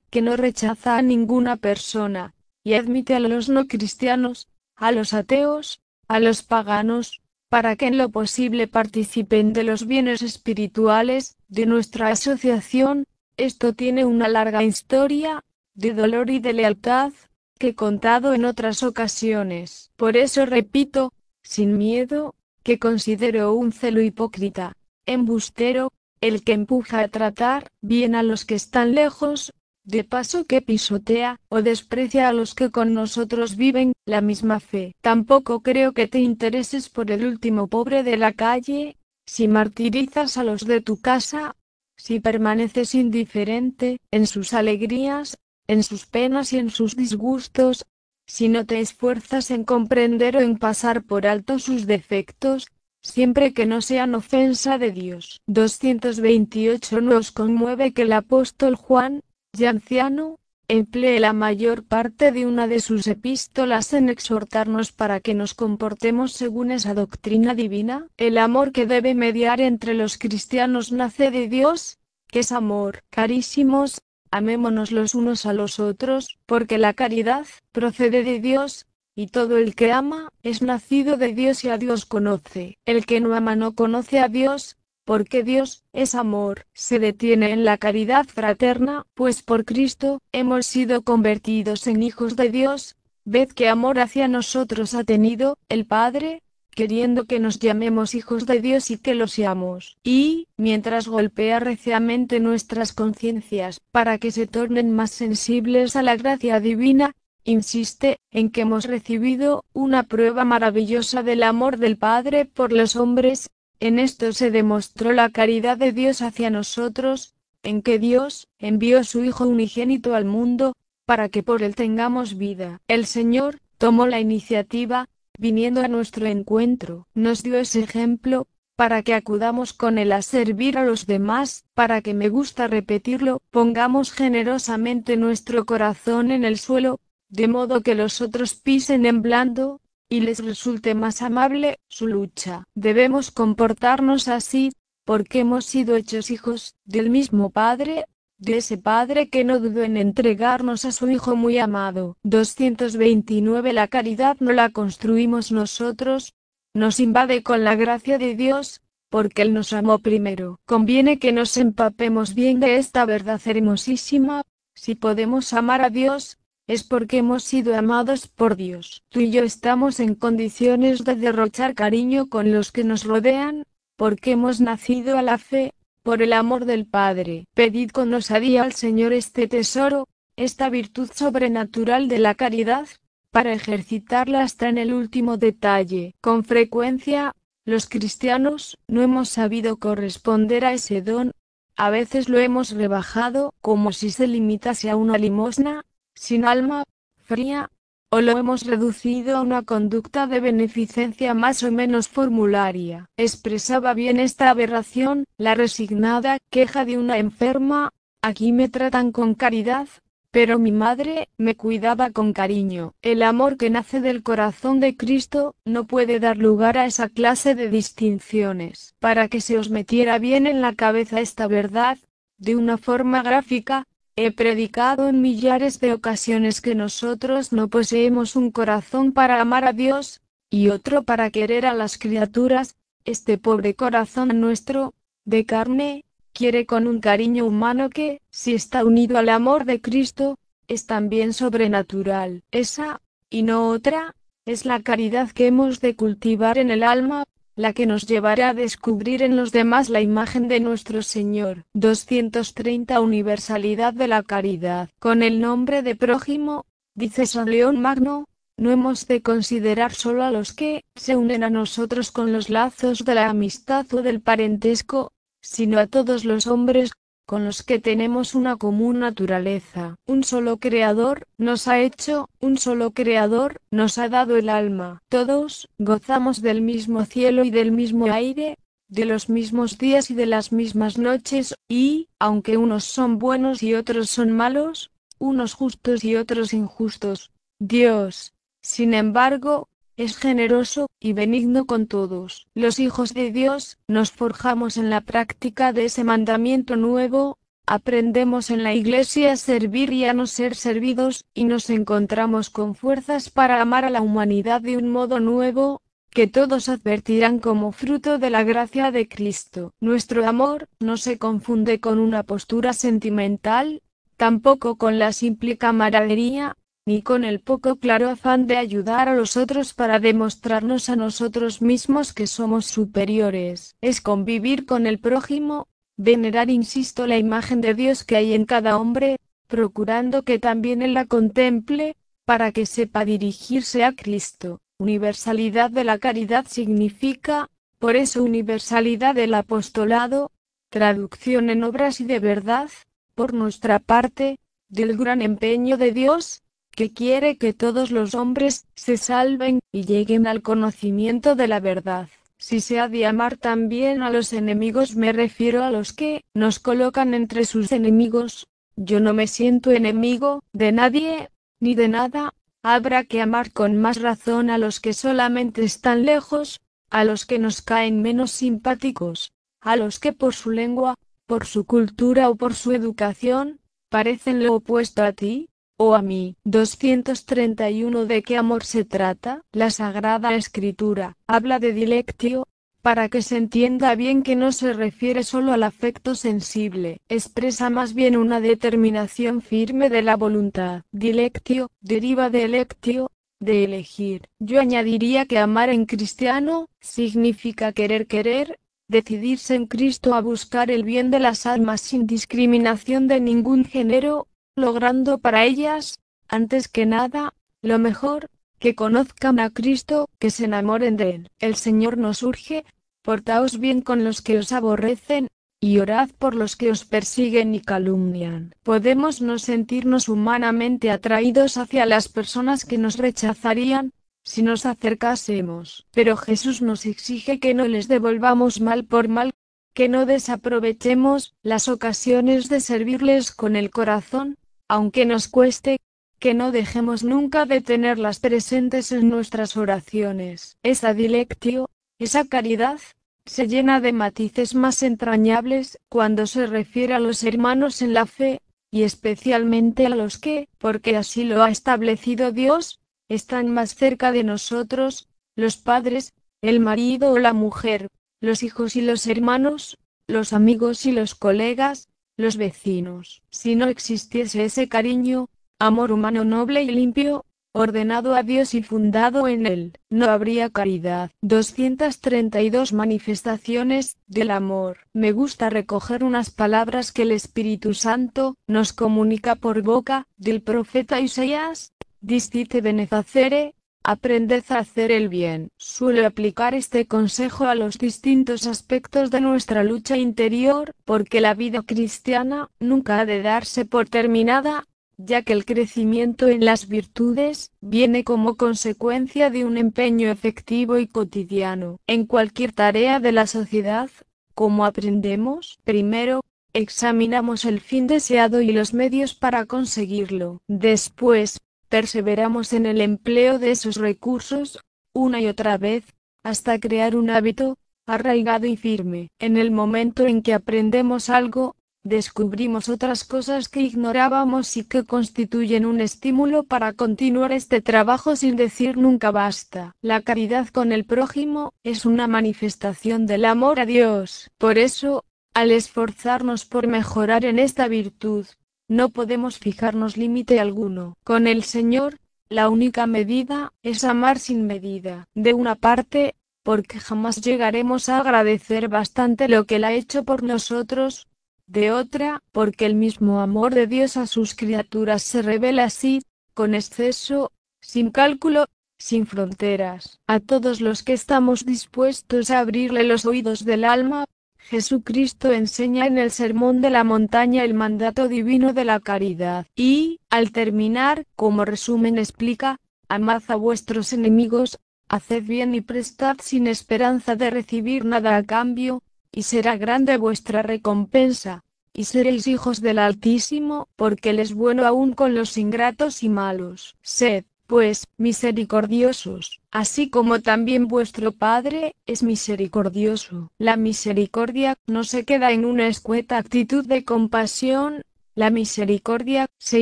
que 0.10 0.22
no 0.22 0.38
rechaza 0.38 0.98
a 0.98 1.02
ninguna 1.02 1.58
persona, 1.58 2.34
y 2.64 2.76
admite 2.76 3.14
a 3.14 3.20
los 3.20 3.50
no 3.50 3.68
cristianos, 3.68 4.48
a 4.78 4.94
los 4.94 5.14
ateos, 5.14 5.82
a 6.08 6.22
los 6.22 6.42
paganos, 6.44 7.22
para 7.50 7.76
que 7.76 7.88
en 7.88 7.98
lo 7.98 8.08
posible 8.12 8.70
participen 8.70 9.52
de 9.52 9.64
los 9.64 9.86
bienes 9.86 10.22
espirituales 10.22 11.36
de 11.50 11.66
nuestra 11.66 12.12
asociación. 12.12 13.04
Esto 13.36 13.74
tiene 13.74 14.06
una 14.06 14.30
larga 14.30 14.64
historia, 14.64 15.44
de 15.74 15.94
dolor 15.94 16.30
y 16.30 16.40
de 16.40 16.54
lealtad, 16.54 17.12
que 17.58 17.70
he 17.70 17.76
contado 17.76 18.34
en 18.34 18.46
otras 18.46 18.84
ocasiones. 18.84 19.92
Por 19.98 20.16
eso 20.16 20.46
repito, 20.46 21.12
sin 21.44 21.78
miedo, 21.78 22.36
que 22.64 22.80
considero 22.80 23.54
un 23.54 23.74
celo 23.74 24.02
hipócrita, 24.02 24.78
embustero, 25.06 25.92
el 26.22 26.44
que 26.44 26.54
empuja 26.54 27.02
a 27.02 27.08
tratar 27.08 27.68
bien 27.82 28.16
a 28.16 28.24
los 28.24 28.46
que 28.46 28.56
están 28.56 28.96
lejos, 28.96 29.54
de 29.84 30.04
paso 30.04 30.46
que 30.46 30.62
pisotea 30.62 31.40
o 31.50 31.62
desprecia 31.62 32.30
a 32.30 32.34
los 32.34 32.54
que 32.54 32.70
con 32.70 32.94
nosotros 32.94 33.56
viven 33.56 33.94
la 34.06 34.22
misma 34.22 34.60
fe. 34.60 34.94
Tampoco 35.02 35.62
creo 35.62 35.94
que 35.94 36.08
te 36.08 36.20
intereses 36.20 36.90
por 36.90 37.10
el 37.10 37.26
último 37.26 37.68
pobre 37.68 38.04
de 38.04 38.18
la 38.18 38.34
calle, 38.34 38.98
si 39.26 39.48
martirizas 39.48 40.38
a 40.38 40.44
los 40.44 40.66
de 40.66 40.82
tu 40.82 41.02
casa, 41.02 41.56
si 41.98 42.20
permaneces 42.20 42.96
indiferente 42.96 44.00
en 44.12 44.28
sus 44.28 44.54
alegrías, 44.54 45.38
en 45.68 45.84
sus 45.84 46.06
penas 46.06 46.54
y 46.54 46.58
en 46.58 46.70
sus 46.70 46.96
disgustos, 46.96 47.86
si 48.26 48.48
no 48.48 48.66
te 48.66 48.80
esfuerzas 48.80 49.50
en 49.50 49.64
comprender 49.64 50.38
o 50.38 50.42
en 50.42 50.58
pasar 50.58 51.04
por 51.04 51.26
alto 51.26 51.58
sus 51.58 51.88
defectos, 51.88 52.68
siempre 53.02 53.54
que 53.54 53.66
no 53.66 53.82
sean 53.82 54.16
ofensa 54.16 54.78
de 54.78 54.92
Dios. 54.92 55.42
228 55.48 57.02
Nos 57.02 57.32
conmueve 57.32 57.94
que 57.94 58.04
el 58.04 58.14
apóstol 58.14 58.76
Juan, 58.76 59.22
ya 59.54 59.70
anciano, 59.70 60.40
emplee 60.70 61.20
la 61.20 61.34
mayor 61.34 61.84
parte 61.84 62.32
de 62.32 62.46
una 62.46 62.68
de 62.68 62.80
sus 62.80 63.08
epístolas 63.08 63.92
en 63.94 64.08
exhortarnos 64.08 64.92
para 64.92 65.20
que 65.20 65.34
nos 65.34 65.56
comportemos 65.56 66.34
según 66.34 66.70
esa 66.72 66.94
doctrina 66.94 67.56
divina. 67.56 68.08
El 68.18 68.38
amor 68.38 68.72
que 68.72 68.86
debe 68.86 69.16
mediar 69.16 69.62
entre 69.62 69.96
los 69.96 70.18
cristianos 70.20 70.92
nace 70.92 71.32
de 71.32 71.48
Dios, 71.48 71.98
que 72.28 72.40
es 72.42 72.52
amor. 72.52 73.04
Carísimos, 73.10 74.02
amémonos 74.30 74.92
los 74.92 75.16
unos 75.16 75.48
a 75.48 75.54
los 75.54 75.80
otros, 75.80 76.38
porque 76.46 76.78
la 76.78 76.94
caridad 76.94 77.48
procede 77.72 78.24
de 78.24 78.40
Dios, 78.40 78.86
y 79.20 79.28
todo 79.28 79.58
el 79.58 79.76
que 79.76 79.92
ama, 79.92 80.30
es 80.44 80.62
nacido 80.62 81.18
de 81.18 81.34
Dios 81.34 81.66
y 81.66 81.70
a 81.70 81.78
Dios 81.78 82.06
conoce. 82.06 82.78
El 82.86 83.06
que 83.06 83.20
no 83.20 83.36
ama 83.36 83.58
no 83.58 83.76
conoce 83.76 84.18
a 84.20 84.30
Dios, 84.30 84.78
porque 85.04 85.44
Dios 85.44 85.84
es 85.92 86.16
amor. 86.16 86.68
Se 86.74 87.00
detiene 87.00 87.52
en 87.52 87.66
la 87.66 87.78
caridad 87.78 88.26
fraterna, 88.28 89.04
pues 89.16 89.44
por 89.44 89.66
Cristo, 89.66 90.22
hemos 90.32 90.68
sido 90.68 91.02
convertidos 91.02 91.86
en 91.88 92.02
hijos 92.02 92.38
de 92.38 92.48
Dios. 92.50 92.96
Ved 93.26 93.50
qué 93.50 93.68
amor 93.68 94.00
hacia 94.00 94.30
nosotros 94.30 94.94
ha 94.94 95.04
tenido, 95.04 95.58
el 95.68 95.86
Padre, 95.86 96.42
queriendo 96.70 97.26
que 97.26 97.42
nos 97.42 97.60
llamemos 97.60 98.16
hijos 98.16 98.46
de 98.46 98.62
Dios 98.62 98.90
y 98.90 99.00
que 99.00 99.16
lo 99.16 99.28
seamos. 99.28 99.98
Y, 100.02 100.48
mientras 100.56 101.10
golpea 101.10 101.60
reciamente 101.60 102.40
nuestras 102.40 102.94
conciencias, 102.94 103.82
para 103.92 104.18
que 104.18 104.32
se 104.32 104.48
tornen 104.48 104.92
más 104.92 105.12
sensibles 105.12 105.98
a 105.98 106.04
la 106.04 106.16
gracia 106.16 106.62
divina, 106.62 107.18
insiste, 107.44 108.20
en 108.32 108.50
que 108.50 108.62
hemos 108.62 108.86
recibido 108.86 109.66
una 109.74 110.04
prueba 110.04 110.46
maravillosa 110.46 111.24
del 111.24 111.44
amor 111.44 111.78
del 111.78 111.98
Padre 111.98 112.46
por 112.46 112.72
los 112.72 112.96
hombres, 112.96 113.50
en 113.80 114.00
esto 114.00 114.34
se 114.34 114.52
demostró 114.52 115.14
la 115.14 115.30
caridad 115.30 115.78
de 115.78 115.92
Dios 115.94 116.22
hacia 116.22 116.50
nosotros, 116.50 117.34
en 117.64 117.82
que 117.82 118.00
Dios 118.00 118.48
envió 118.58 119.04
su 119.04 119.24
Hijo 119.24 119.48
unigénito 119.48 120.16
al 120.16 120.26
mundo, 120.26 120.74
para 121.06 121.30
que 121.30 121.44
por 121.44 121.64
él 121.64 121.76
tengamos 121.76 122.38
vida. 122.38 122.82
El 122.88 123.06
Señor 123.06 123.60
tomó 123.78 124.06
la 124.06 124.20
iniciativa, 124.20 125.08
viniendo 125.38 125.82
a 125.82 125.88
nuestro 125.88 126.26
encuentro, 126.28 127.08
nos 127.14 127.42
dio 127.44 127.58
ese 127.58 127.80
ejemplo, 127.82 128.48
para 128.76 129.04
que 129.04 129.14
acudamos 129.14 129.74
con 129.74 129.98
él 129.98 130.12
a 130.12 130.22
servir 130.22 130.78
a 130.78 130.86
los 130.86 131.06
demás, 131.06 131.66
para 131.74 132.02
que 132.02 132.14
me 132.14 132.30
gusta 132.30 132.68
repetirlo, 132.68 133.42
pongamos 133.50 134.12
generosamente 134.12 135.18
nuestro 135.18 135.66
corazón 135.66 136.32
en 136.32 136.46
el 136.46 136.58
suelo, 136.58 137.00
de 137.30 137.48
modo 137.48 137.82
que 137.82 137.96
los 137.96 138.22
otros 138.22 138.56
pisen 138.56 139.06
en 139.06 139.22
blando, 139.22 139.82
y 140.10 140.22
les 140.22 140.44
resulte 140.44 140.96
más 140.96 141.22
amable 141.22 141.80
su 141.88 142.08
lucha. 142.08 142.64
Debemos 142.74 143.30
comportarnos 143.32 144.28
así, 144.28 144.72
porque 145.06 145.40
hemos 145.40 145.66
sido 145.66 145.96
hechos 145.96 146.32
hijos 146.32 146.76
del 146.84 147.10
mismo 147.10 147.52
Padre, 147.52 148.06
de 148.40 148.58
ese 148.58 148.78
Padre 148.78 149.30
que 149.30 149.44
no 149.44 149.60
dudó 149.60 149.84
en 149.84 149.98
entregarnos 149.98 150.86
a 150.86 150.92
su 150.92 151.10
Hijo 151.10 151.36
muy 151.36 151.60
amado. 151.60 152.18
229 152.24 153.74
La 153.74 153.88
caridad 153.88 154.38
no 154.40 154.52
la 154.52 154.70
construimos 154.70 155.52
nosotros, 155.52 156.34
nos 156.74 157.00
invade 157.00 157.44
con 157.44 157.64
la 157.64 157.76
gracia 157.76 158.18
de 158.18 158.36
Dios, 158.36 158.82
porque 159.10 159.42
Él 159.42 159.54
nos 159.54 159.74
amó 159.74 160.00
primero. 160.00 160.60
Conviene 160.66 161.20
que 161.20 161.32
nos 161.32 161.58
empapemos 161.58 162.34
bien 162.34 162.60
de 162.60 162.78
esta 162.78 163.06
verdad 163.06 163.42
hermosísima, 163.46 164.44
si 164.74 164.96
podemos 164.96 165.54
amar 165.54 165.82
a 165.82 165.90
Dios, 165.90 166.38
es 166.70 166.84
porque 166.84 167.18
hemos 167.18 167.44
sido 167.44 167.76
amados 167.76 168.28
por 168.28 168.56
Dios. 168.56 169.02
Tú 169.10 169.22
y 169.22 169.32
yo 169.32 169.42
estamos 169.42 170.00
en 170.00 170.14
condiciones 170.14 171.04
de 171.04 171.16
derrochar 171.16 171.74
cariño 171.74 172.30
con 172.30 172.52
los 172.52 172.72
que 172.72 172.84
nos 172.84 173.06
rodean, 173.06 173.64
porque 173.96 174.34
hemos 174.34 174.62
nacido 174.62 175.18
a 175.18 175.24
la 175.24 175.40
fe, 175.40 175.74
por 176.04 176.22
el 176.22 176.32
amor 176.32 176.66
del 176.66 176.86
Padre. 176.86 177.48
Pedid 177.56 177.90
con 177.90 178.14
osadía 178.14 178.62
al 178.62 178.74
Señor 178.74 179.14
este 179.14 179.48
tesoro, 179.48 180.08
esta 180.36 180.70
virtud 180.70 181.10
sobrenatural 181.12 182.08
de 182.08 182.20
la 182.20 182.36
caridad, 182.36 182.88
para 183.32 183.52
ejercitarla 183.52 184.44
hasta 184.44 184.70
en 184.70 184.78
el 184.78 184.94
último 184.94 185.38
detalle. 185.38 186.14
Con 186.22 186.44
frecuencia, 186.44 187.34
los 187.66 187.90
cristianos 187.90 188.78
no 188.88 189.02
hemos 189.02 189.30
sabido 189.30 189.78
corresponder 189.78 190.66
a 190.66 190.74
ese 190.74 191.02
don, 191.02 191.32
a 191.76 191.90
veces 191.90 192.30
lo 192.30 192.38
hemos 192.38 192.70
rebajado 192.72 193.56
como 193.60 193.92
si 193.92 194.12
se 194.12 194.28
limitase 194.28 194.92
a 194.92 194.96
una 194.96 195.18
limosna, 195.18 195.84
sin 196.20 196.44
alma, 196.44 196.84
fría, 197.24 197.70
o 198.10 198.20
lo 198.20 198.38
hemos 198.38 198.66
reducido 198.66 199.38
a 199.38 199.42
una 199.42 199.62
conducta 199.64 200.28
de 200.28 200.42
beneficencia 200.42 201.34
más 201.34 201.64
o 201.64 201.72
menos 201.72 202.10
formularia. 202.10 203.10
Expresaba 203.16 203.94
bien 203.94 204.20
esta 204.20 204.50
aberración, 204.50 205.24
la 205.38 205.56
resignada 205.56 206.40
queja 206.50 206.84
de 206.84 206.98
una 206.98 207.20
enferma, 207.20 207.92
aquí 208.22 208.52
me 208.52 208.68
tratan 208.68 209.14
con 209.14 209.34
caridad, 209.34 209.88
pero 210.30 210.60
mi 210.60 210.74
madre 210.74 211.30
me 211.38 211.56
cuidaba 211.56 212.12
con 212.12 212.34
cariño. 212.34 212.96
El 213.02 213.24
amor 213.24 213.56
que 213.56 213.70
nace 213.70 214.02
del 214.02 214.22
corazón 214.22 214.82
de 214.82 214.98
Cristo 214.98 215.56
no 215.64 215.88
puede 215.88 216.20
dar 216.20 216.36
lugar 216.36 216.78
a 216.78 216.86
esa 216.86 217.08
clase 217.08 217.56
de 217.56 217.70
distinciones. 217.70 218.94
Para 219.00 219.30
que 219.30 219.40
se 219.40 219.58
os 219.58 219.70
metiera 219.70 220.20
bien 220.20 220.48
en 220.48 220.62
la 220.62 220.76
cabeza 220.76 221.22
esta 221.22 221.48
verdad, 221.48 221.98
de 222.38 222.58
una 222.58 222.78
forma 222.78 223.24
gráfica, 223.24 223.88
He 224.22 224.34
predicado 224.34 225.08
en 225.08 225.22
millares 225.22 225.80
de 225.80 225.94
ocasiones 225.94 226.60
que 226.60 226.76
nosotros 226.76 227.54
no 227.54 227.70
poseemos 227.70 228.36
un 228.36 228.52
corazón 228.52 229.14
para 229.14 229.40
amar 229.40 229.64
a 229.64 229.72
Dios, 229.72 230.20
y 230.50 230.68
otro 230.68 231.04
para 231.04 231.30
querer 231.30 231.66
a 231.66 231.74
las 231.74 231.98
criaturas, 231.98 232.76
este 233.06 233.38
pobre 233.38 233.76
corazón 233.76 234.42
nuestro, 234.42 234.94
de 235.24 235.46
carne, 235.46 236.04
quiere 236.34 236.66
con 236.66 236.86
un 236.86 237.00
cariño 237.00 237.46
humano 237.46 237.90
que, 237.90 238.22
si 238.30 238.54
está 238.56 238.84
unido 238.84 239.18
al 239.18 239.30
amor 239.30 239.64
de 239.64 239.80
Cristo, 239.80 240.38
es 240.68 240.86
también 240.86 241.32
sobrenatural. 241.32 242.44
Esa, 242.52 243.00
y 243.30 243.44
no 243.44 243.70
otra, 243.70 244.16
Es 244.46 244.66
la 244.66 244.82
caridad 244.82 245.30
que 245.32 245.48
hemos 245.48 245.80
de 245.80 245.96
cultivar 245.96 246.58
en 246.58 246.72
el 246.72 246.84
alma, 246.84 247.24
la 247.60 247.74
que 247.74 247.86
nos 247.86 248.08
llevará 248.08 248.50
a 248.50 248.54
descubrir 248.54 249.22
en 249.22 249.36
los 249.36 249.52
demás 249.52 249.90
la 249.90 250.00
imagen 250.00 250.48
de 250.48 250.62
nuestro 250.62 251.02
Señor. 251.02 251.66
230 251.74 253.02
Universalidad 253.02 253.94
de 253.94 254.08
la 254.08 254.24
caridad. 254.24 254.88
Con 254.98 255.24
el 255.24 255.42
nombre 255.42 255.84
de 255.84 255.94
prójimo, 255.94 256.66
dice 256.96 257.26
San 257.26 257.50
León 257.52 257.82
Magno, 257.82 258.30
no 258.56 258.72
hemos 258.72 259.08
de 259.08 259.22
considerar 259.22 259.94
solo 259.94 260.24
a 260.24 260.32
los 260.32 260.54
que 260.54 260.86
se 260.96 261.18
unen 261.18 261.44
a 261.44 261.50
nosotros 261.50 262.14
con 262.14 262.32
los 262.32 262.50
lazos 262.50 263.04
de 263.04 263.16
la 263.16 263.30
amistad 263.30 263.86
o 263.94 264.02
del 264.02 264.22
parentesco, 264.22 265.12
sino 265.42 265.80
a 265.80 265.88
todos 265.88 266.24
los 266.24 266.48
hombres 266.48 266.92
con 267.30 267.46
los 267.46 267.62
que 267.62 267.78
tenemos 267.78 268.34
una 268.34 268.56
común 268.56 269.02
naturaleza. 269.02 269.98
Un 270.08 270.24
solo 270.24 270.58
creador 270.58 271.28
nos 271.38 271.68
ha 271.68 271.80
hecho, 271.80 272.28
un 272.40 272.58
solo 272.58 272.90
creador 272.90 273.62
nos 273.70 274.00
ha 274.00 274.10
dado 274.10 274.36
el 274.36 274.50
alma. 274.50 275.04
Todos 275.10 275.70
gozamos 275.78 276.42
del 276.42 276.64
mismo 276.64 277.06
cielo 277.06 277.44
y 277.44 277.52
del 277.52 277.72
mismo 277.72 278.12
aire, 278.12 278.58
de 278.88 279.06
los 279.06 279.30
mismos 279.30 279.78
días 279.78 280.10
y 280.10 280.16
de 280.16 280.26
las 280.26 280.52
mismas 280.52 280.98
noches, 280.98 281.54
y, 281.68 282.08
aunque 282.18 282.58
unos 282.58 282.86
son 282.86 283.20
buenos 283.20 283.62
y 283.62 283.76
otros 283.76 284.10
son 284.10 284.32
malos, 284.32 284.90
unos 285.20 285.54
justos 285.54 286.04
y 286.04 286.16
otros 286.16 286.52
injustos, 286.52 287.32
Dios, 287.60 288.34
sin 288.64 288.96
embargo, 288.96 289.69
es 290.00 290.16
generoso 290.16 290.90
y 290.98 291.12
benigno 291.12 291.66
con 291.66 291.86
todos. 291.86 292.48
Los 292.56 292.80
hijos 292.80 293.14
de 293.14 293.32
Dios 293.32 293.80
nos 293.86 294.12
forjamos 294.12 294.78
en 294.78 294.90
la 294.90 295.02
práctica 295.02 295.74
de 295.74 295.84
ese 295.84 296.06
mandamiento 296.06 296.78
nuevo, 296.78 297.38
aprendemos 297.66 298.50
en 298.50 298.64
la 298.64 298.74
iglesia 298.74 299.34
a 299.34 299.36
servir 299.36 299.92
y 299.92 300.06
a 300.06 300.14
no 300.14 300.26
ser 300.26 300.56
servidos, 300.56 301.26
y 301.34 301.44
nos 301.44 301.70
encontramos 301.70 302.50
con 302.50 302.76
fuerzas 302.76 303.30
para 303.30 303.62
amar 303.62 303.84
a 303.84 303.90
la 303.90 304.02
humanidad 304.02 304.62
de 304.62 304.78
un 304.78 304.88
modo 304.88 305.20
nuevo, 305.20 305.82
que 306.12 306.28
todos 306.28 306.70
advertirán 306.70 307.40
como 307.40 307.74
fruto 307.74 308.20
de 308.20 308.30
la 308.30 308.46
gracia 308.46 308.92
de 308.92 309.06
Cristo. 309.06 309.74
Nuestro 309.82 310.26
amor 310.26 310.70
no 310.80 310.96
se 310.96 311.18
confunde 311.18 311.82
con 311.82 312.00
una 312.00 312.24
postura 312.24 312.72
sentimental, 312.72 313.82
tampoco 314.16 314.78
con 314.78 314.98
la 314.98 315.12
simple 315.12 315.58
camaradería, 315.58 316.56
ni 316.90 317.04
con 317.04 317.24
el 317.24 317.40
poco 317.40 317.76
claro 317.76 318.10
afán 318.10 318.48
de 318.48 318.58
ayudar 318.58 319.10
a 319.10 319.16
los 319.16 319.38
otros 319.38 319.76
para 319.76 320.00
demostrarnos 320.00 320.90
a 320.90 320.96
nosotros 320.96 321.62
mismos 321.62 322.14
que 322.14 322.26
somos 322.26 322.66
superiores. 322.66 323.76
Es 323.80 324.02
convivir 324.02 324.66
con 324.66 324.88
el 324.88 324.98
prójimo, 324.98 325.68
venerar, 325.98 326.50
insisto, 326.50 327.06
la 327.06 327.20
imagen 327.20 327.62
de 327.62 327.76
Dios 327.76 328.04
que 328.04 328.16
hay 328.16 328.34
en 328.34 328.46
cada 328.46 328.76
hombre, 328.76 329.18
procurando 329.46 330.24
que 330.24 330.40
también 330.40 330.82
él 330.82 330.96
la 330.96 331.06
contemple, 331.06 331.96
para 332.26 332.52
que 332.52 332.66
sepa 332.66 333.06
dirigirse 333.06 333.84
a 333.84 333.92
Cristo. 333.92 334.60
Universalidad 334.80 335.70
de 335.70 335.84
la 335.84 336.00
caridad 336.00 336.48
significa, 336.48 337.50
por 337.78 337.98
eso 337.98 338.24
universalidad 338.24 339.14
del 339.14 339.36
apostolado, 339.36 340.32
traducción 340.72 341.52
en 341.52 341.64
obras 341.64 342.02
y 342.02 342.06
de 342.06 342.18
verdad, 342.18 342.72
por 343.14 343.36
nuestra 343.36 343.78
parte, 343.78 344.40
del 344.70 344.98
gran 344.98 345.22
empeño 345.22 345.78
de 345.78 345.92
Dios, 345.92 346.42
que 346.72 346.94
quiere 346.94 347.38
que 347.38 347.54
todos 347.54 347.92
los 347.92 348.16
hombres 348.16 348.66
se 348.76 348.98
salven 348.98 349.60
y 349.72 349.86
lleguen 349.86 350.28
al 350.28 350.42
conocimiento 350.42 351.36
de 351.36 351.48
la 351.48 351.60
verdad. 351.60 352.10
Si 352.38 352.62
se 352.62 352.80
ha 352.80 352.88
de 352.88 353.06
amar 353.06 353.36
también 353.36 354.02
a 354.02 354.10
los 354.10 354.32
enemigos 354.32 354.96
me 354.96 355.12
refiero 355.12 355.64
a 355.64 355.72
los 355.72 355.92
que 355.92 356.24
nos 356.34 356.60
colocan 356.60 357.14
entre 357.14 357.44
sus 357.44 357.72
enemigos. 357.74 358.48
Yo 358.78 359.02
no 359.02 359.14
me 359.14 359.28
siento 359.28 359.72
enemigo 359.72 360.42
de 360.54 360.72
nadie, 360.72 361.30
ni 361.60 361.76
de 361.76 361.90
nada, 361.90 362.34
habrá 362.64 363.04
que 363.04 363.22
amar 363.22 363.52
con 363.52 363.76
más 363.76 364.02
razón 364.02 364.50
a 364.50 364.58
los 364.58 364.80
que 364.80 364.94
solamente 364.94 365.64
están 365.64 366.06
lejos, 366.06 366.62
a 366.90 367.04
los 367.04 367.26
que 367.26 367.40
nos 367.40 367.62
caen 367.62 368.02
menos 368.02 368.32
simpáticos, 368.32 369.34
a 369.60 369.76
los 369.76 370.00
que 370.00 370.14
por 370.14 370.34
su 370.34 370.52
lengua, 370.52 370.96
por 371.26 371.46
su 371.46 371.66
cultura 371.66 372.30
o 372.30 372.36
por 372.36 372.54
su 372.54 372.72
educación, 372.72 373.60
parecen 373.90 374.44
lo 374.46 374.56
opuesto 374.56 375.04
a 375.04 375.12
ti, 375.12 375.49
o 375.80 375.96
a 375.96 376.02
mí. 376.02 376.36
231 376.44 378.06
¿De 378.06 378.22
qué 378.22 378.38
amor 378.38 378.66
se 378.66 378.84
trata? 378.84 379.42
La 379.54 379.72
Sagrada 379.72 380.36
Escritura 380.36 381.16
habla 381.26 381.58
de 381.60 381.72
dilectio, 381.72 382.46
para 382.82 383.08
que 383.08 383.22
se 383.22 383.38
entienda 383.38 383.96
bien 383.96 384.22
que 384.22 384.36
no 384.36 384.52
se 384.52 384.74
refiere 384.74 385.24
solo 385.24 385.54
al 385.54 385.64
afecto 385.64 386.16
sensible, 386.16 387.00
expresa 387.08 387.70
más 387.70 387.94
bien 387.94 388.18
una 388.18 388.42
determinación 388.42 389.42
firme 389.42 389.90
de 389.90 390.02
la 390.02 390.18
voluntad. 390.18 390.84
Dilectio, 390.92 391.70
deriva 391.82 392.30
de 392.30 392.44
electio, 392.44 393.12
de 393.40 393.64
elegir. 393.64 394.28
Yo 394.40 394.60
añadiría 394.60 395.26
que 395.26 395.40
amar 395.40 395.70
en 395.70 395.86
cristiano, 395.86 396.68
significa 396.82 397.72
querer 397.72 398.06
querer, 398.08 398.60
decidirse 398.90 399.56
en 399.56 399.68
Cristo 399.68 400.14
a 400.14 400.22
buscar 400.22 400.72
el 400.72 400.84
bien 400.84 401.10
de 401.12 401.20
las 401.20 401.46
almas 401.46 401.80
sin 401.80 402.06
discriminación 402.06 403.08
de 403.08 403.22
ningún 403.22 403.64
género, 403.64 404.28
logrando 404.60 405.18
para 405.18 405.46
ellas, 405.46 406.00
antes 406.28 406.68
que 406.68 406.86
nada, 406.86 407.34
lo 407.62 407.80
mejor, 407.80 408.30
que 408.60 408.76
conozcan 408.76 409.40
a 409.40 409.50
Cristo, 409.50 410.10
que 410.20 410.30
se 410.30 410.46
enamoren 410.46 410.98
de 410.98 411.10
Él. 411.12 411.32
El 411.40 411.56
Señor 411.56 411.98
nos 411.98 412.22
urge, 412.22 412.66
portaos 413.02 413.60
bien 413.60 413.82
con 413.82 414.04
los 414.04 414.22
que 414.22 414.38
os 414.38 414.52
aborrecen, 414.52 415.30
y 415.62 415.80
orad 415.80 416.10
por 416.18 416.36
los 416.36 416.56
que 416.56 416.72
os 416.72 416.86
persiguen 416.86 417.54
y 417.54 417.62
calumnian. 417.62 418.56
Podemos 418.64 419.22
no 419.22 419.40
sentirnos 419.40 420.08
humanamente 420.08 420.90
atraídos 420.90 421.58
hacia 421.58 421.86
las 421.86 422.08
personas 422.08 422.66
que 422.66 422.78
nos 422.78 422.98
rechazarían, 422.98 423.92
si 424.24 424.44
nos 424.44 424.66
acercásemos, 424.66 425.88
pero 425.92 426.16
Jesús 426.16 426.62
nos 426.62 426.86
exige 426.86 427.40
que 427.40 427.54
no 427.54 427.68
les 427.68 427.88
devolvamos 427.88 428.62
mal 428.62 428.86
por 428.86 429.08
mal, 429.08 429.32
que 429.74 429.90
no 429.90 430.06
desaprovechemos 430.06 431.34
las 431.42 431.68
ocasiones 431.68 432.48
de 432.50 432.60
servirles 432.60 433.32
con 433.32 433.56
el 433.56 433.70
corazón, 433.70 434.38
aunque 434.70 435.06
nos 435.06 435.28
cueste, 435.28 435.82
que 436.20 436.34
no 436.34 436.52
dejemos 436.52 437.04
nunca 437.04 437.46
de 437.46 437.60
tenerlas 437.60 438.20
presentes 438.20 438.92
en 438.92 439.10
nuestras 439.10 439.58
oraciones. 439.58 440.58
Esa 440.64 440.94
dilectio, 440.94 441.70
esa 441.98 442.26
caridad, 442.26 442.80
se 443.26 443.48
llena 443.48 443.82
de 443.82 443.94
matices 443.94 444.56
más 444.56 444.84
entrañables 444.84 445.80
cuando 445.90 446.28
se 446.28 446.48
refiere 446.48 446.94
a 446.94 447.00
los 447.00 447.24
hermanos 447.24 447.82
en 447.82 447.94
la 447.94 448.06
fe, 448.06 448.42
y 448.72 448.84
especialmente 448.84 449.88
a 449.88 449.90
los 449.90 450.18
que, 450.18 450.48
porque 450.60 450.96
así 450.96 451.24
lo 451.24 451.42
ha 451.42 451.50
establecido 451.50 452.32
Dios, 452.32 452.80
están 453.08 453.50
más 453.52 453.76
cerca 453.76 454.12
de 454.12 454.24
nosotros, 454.24 455.10
los 455.36 455.58
padres, 455.58 456.14
el 456.42 456.60
marido 456.60 457.12
o 457.12 457.18
la 457.20 457.34
mujer, 457.34 457.88
los 458.22 458.44
hijos 458.44 458.76
y 458.76 458.82
los 458.82 459.08
hermanos, 459.08 459.78
los 460.08 460.34
amigos 460.34 460.86
y 460.86 460.92
los 460.92 461.16
colegas, 461.16 461.89
los 462.20 462.36
vecinos. 462.36 463.24
Si 463.30 463.56
no 463.56 463.68
existiese 463.68 464.44
ese 464.44 464.68
cariño, 464.68 465.30
amor 465.58 465.94
humano 465.94 466.26
noble 466.26 466.64
y 466.64 466.70
limpio, 466.70 467.26
ordenado 467.54 468.14
a 468.14 468.24
Dios 468.24 468.54
y 468.54 468.62
fundado 468.62 469.30
en 469.30 469.46
él, 469.46 469.80
no 469.90 470.06
habría 470.10 470.50
caridad. 470.50 471.12
232 471.22 472.74
manifestaciones 472.74 473.98
del 474.08 474.32
amor. 474.32 474.80
Me 474.94 475.14
gusta 475.14 475.50
recoger 475.50 476.04
unas 476.04 476.30
palabras 476.30 476.92
que 476.92 477.04
el 477.04 477.12
Espíritu 477.12 477.74
Santo 477.74 478.36
nos 478.48 478.74
comunica 478.74 479.36
por 479.36 479.62
boca 479.62 480.06
del 480.18 480.42
profeta 480.42 481.00
Isaías. 481.00 481.72
Discite 482.02 482.60
benefacere, 482.60 483.56
Aprended 483.92 484.44
a 484.50 484.60
hacer 484.60 484.92
el 484.92 485.10
bien. 485.10 485.50
Suelo 485.58 486.06
aplicar 486.06 486.54
este 486.54 486.86
consejo 486.86 487.46
a 487.46 487.56
los 487.56 487.80
distintos 487.80 488.46
aspectos 488.46 489.10
de 489.10 489.20
nuestra 489.20 489.64
lucha 489.64 489.98
interior, 489.98 490.76
porque 490.86 491.22
la 491.22 491.34
vida 491.34 491.64
cristiana 491.66 492.52
nunca 492.60 493.00
ha 493.00 493.06
de 493.08 493.24
darse 493.24 493.66
por 493.66 493.90
terminada, 493.90 494.68
ya 494.98 495.24
que 495.24 495.34
el 495.34 495.44
crecimiento 495.44 496.28
en 496.28 496.46
las 496.46 496.68
virtudes 496.68 497.52
viene 497.62 498.04
como 498.04 498.36
consecuencia 498.36 499.32
de 499.32 499.44
un 499.44 499.58
empeño 499.58 500.12
efectivo 500.12 500.78
y 500.78 500.86
cotidiano. 500.86 501.80
En 501.88 502.06
cualquier 502.06 502.52
tarea 502.52 503.00
de 503.00 503.12
la 503.12 503.26
sociedad, 503.26 503.90
como 504.36 504.66
aprendemos, 504.66 505.58
primero, 505.64 506.22
examinamos 506.54 507.44
el 507.44 507.60
fin 507.60 507.88
deseado 507.88 508.40
y 508.42 508.52
los 508.52 508.72
medios 508.76 509.16
para 509.16 509.48
conseguirlo. 509.48 510.44
Después, 510.48 511.40
perseveramos 511.70 512.54
en 512.54 512.66
el 512.66 512.82
empleo 512.82 513.40
de 513.40 513.52
esos 513.52 513.76
recursos, 513.78 514.60
una 514.94 515.22
y 515.22 515.28
otra 515.28 515.58
vez, 515.58 515.86
hasta 516.24 516.60
crear 516.60 516.96
un 516.96 517.10
hábito, 517.10 517.58
arraigado 517.86 518.46
y 518.48 518.58
firme. 518.58 519.10
En 519.20 519.38
el 519.38 519.52
momento 519.52 520.06
en 520.06 520.22
que 520.22 520.34
aprendemos 520.34 521.10
algo, 521.10 521.56
descubrimos 521.84 522.70
otras 522.70 523.04
cosas 523.04 523.48
que 523.48 523.62
ignorábamos 523.62 524.58
y 524.58 524.64
que 524.66 524.84
constituyen 524.84 525.66
un 525.66 525.80
estímulo 525.80 526.44
para 526.44 526.74
continuar 526.74 527.32
este 527.32 527.62
trabajo 527.62 528.16
sin 528.16 528.36
decir 528.36 528.78
nunca 528.78 529.12
basta. 529.12 529.76
La 529.82 530.02
caridad 530.02 530.48
con 530.50 530.72
el 530.72 530.86
prójimo 530.86 531.54
es 531.64 531.86
una 531.86 532.08
manifestación 532.08 533.06
del 533.06 533.26
amor 533.26 533.60
a 533.60 533.66
Dios. 533.66 534.30
Por 534.38 534.58
eso, 534.58 535.06
al 535.34 535.52
esforzarnos 535.52 536.46
por 536.46 536.68
mejorar 536.68 537.24
en 537.26 537.40
esta 537.40 537.68
virtud, 537.68 538.26
no 538.70 538.90
podemos 538.90 539.40
fijarnos 539.40 539.98
límite 539.98 540.40
alguno. 540.40 540.96
Con 541.04 541.28
el 541.28 541.44
Señor, 541.44 542.00
la 542.30 542.48
única 542.48 542.88
medida 542.88 543.52
es 543.64 543.84
amar 543.84 544.20
sin 544.20 544.46
medida. 544.46 545.10
De 545.16 545.34
una 545.34 545.56
parte, 545.56 546.16
porque 546.44 546.80
jamás 546.80 547.22
llegaremos 547.22 547.90
a 547.90 547.98
agradecer 547.98 548.70
bastante 548.70 549.28
lo 549.28 549.46
que 549.46 549.58
Él 549.58 549.64
ha 549.66 549.74
hecho 549.74 550.04
por 550.04 550.24
nosotros, 550.24 551.08
de 551.48 551.72
otra, 551.72 552.22
porque 552.32 552.68
el 552.68 552.76
mismo 552.76 553.20
amor 553.20 553.56
de 553.56 553.66
Dios 553.66 553.98
a 553.98 554.06
sus 554.06 554.36
criaturas 554.36 555.02
se 555.02 555.24
revela 555.24 555.64
así, 555.64 556.04
con 556.36 556.54
exceso, 556.54 557.32
sin 557.60 557.90
cálculo, 557.90 558.46
sin 558.78 559.08
fronteras. 559.08 560.00
A 560.06 560.20
todos 560.20 560.62
los 560.62 560.84
que 560.84 560.94
estamos 560.94 561.46
dispuestos 561.46 562.30
a 562.30 562.40
abrirle 562.40 562.84
los 562.84 563.06
oídos 563.08 563.46
del 563.46 563.66
alma, 563.66 564.06
Jesucristo 564.50 565.32
enseña 565.32 565.86
en 565.86 566.00
el 566.00 566.10
Sermón 566.10 566.60
de 566.60 566.72
la 566.72 566.84
Montaña 566.84 567.44
el 567.44 567.54
mandato 567.54 568.08
divino 568.08 568.52
de 568.52 568.66
la 568.66 568.80
caridad. 568.80 569.46
Y, 569.56 570.00
al 570.10 570.32
terminar, 570.32 571.06
como 571.16 571.46
resumen 571.46 572.00
explica, 572.00 572.60
amad 572.88 573.22
a 573.28 573.36
vuestros 573.36 573.94
enemigos, 573.94 574.58
haced 574.88 575.22
bien 575.22 575.54
y 575.54 575.62
prestad 575.62 576.18
sin 576.20 576.48
esperanza 576.48 577.16
de 577.16 577.30
recibir 577.30 577.86
nada 577.86 578.16
a 578.16 578.24
cambio, 578.24 578.82
y 579.12 579.22
será 579.22 579.56
grande 579.56 579.98
vuestra 579.98 580.42
recompensa, 580.42 581.44
y 581.72 581.84
seréis 581.84 582.26
hijos 582.26 582.60
del 582.60 582.80
Altísimo, 582.80 583.68
porque 583.76 584.10
Él 584.10 584.18
es 584.18 584.34
bueno 584.34 584.66
aún 584.66 584.94
con 584.94 585.14
los 585.14 585.38
ingratos 585.38 586.02
y 586.02 586.10
malos. 586.10 586.76
Sed, 586.82 587.26
pues, 587.50 587.88
misericordiosos, 587.98 589.42
así 589.50 589.90
como 589.90 590.20
también 590.20 590.68
vuestro 590.68 591.14
Padre 591.14 591.76
es 591.88 592.04
misericordioso. 592.04 593.32
La 593.40 593.58
misericordia 593.58 594.56
no 594.68 594.84
se 594.84 595.04
queda 595.04 595.32
en 595.32 595.46
una 595.46 595.68
escueta 595.68 596.20
actitud 596.20 596.64
de 596.68 596.86
compasión, 596.86 597.82
la 598.14 598.30
misericordia 598.30 599.26
se 599.40 599.62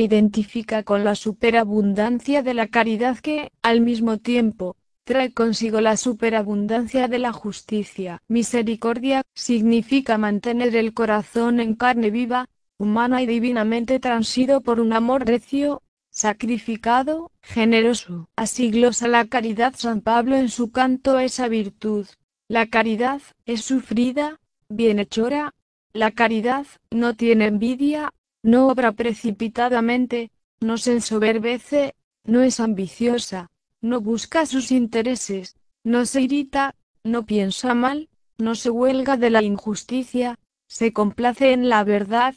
identifica 0.00 0.82
con 0.82 1.02
la 1.02 1.14
superabundancia 1.14 2.42
de 2.42 2.52
la 2.52 2.66
caridad 2.66 3.16
que, 3.20 3.52
al 3.62 3.80
mismo 3.80 4.18
tiempo, 4.18 4.76
trae 5.04 5.32
consigo 5.32 5.80
la 5.80 5.96
superabundancia 5.96 7.08
de 7.08 7.18
la 7.18 7.32
justicia. 7.32 8.20
Misericordia 8.28 9.22
significa 9.34 10.18
mantener 10.18 10.76
el 10.76 10.92
corazón 10.92 11.58
en 11.58 11.74
carne 11.74 12.10
viva, 12.10 12.50
humana 12.76 13.22
y 13.22 13.26
divinamente 13.26 13.98
transido 13.98 14.60
por 14.60 14.78
un 14.78 14.92
amor 14.92 15.26
recio, 15.26 15.80
sacrificado, 16.18 17.30
generoso. 17.42 18.28
Así 18.34 18.72
glosa 18.72 19.06
la 19.06 19.26
caridad 19.26 19.74
San 19.76 20.00
Pablo 20.00 20.34
en 20.34 20.48
su 20.48 20.72
canto 20.72 21.16
a 21.16 21.22
esa 21.22 21.46
virtud. 21.46 22.08
La 22.48 22.66
caridad 22.66 23.22
es 23.46 23.62
sufrida, 23.62 24.40
bienhechora. 24.68 25.54
La 25.92 26.10
caridad 26.10 26.66
no 26.90 27.14
tiene 27.14 27.46
envidia, 27.46 28.12
no 28.42 28.66
obra 28.66 28.90
precipitadamente, 28.90 30.32
no 30.58 30.76
se 30.76 30.94
ensoberbece, 30.94 31.94
no 32.24 32.42
es 32.42 32.58
ambiciosa, 32.58 33.48
no 33.80 34.00
busca 34.00 34.44
sus 34.44 34.72
intereses, 34.72 35.54
no 35.84 36.04
se 36.04 36.22
irrita, 36.22 36.74
no 37.04 37.26
piensa 37.26 37.74
mal, 37.74 38.08
no 38.38 38.56
se 38.56 38.70
huelga 38.70 39.16
de 39.16 39.30
la 39.30 39.42
injusticia, 39.44 40.36
se 40.66 40.92
complace 40.92 41.52
en 41.52 41.68
la 41.68 41.84
verdad, 41.84 42.34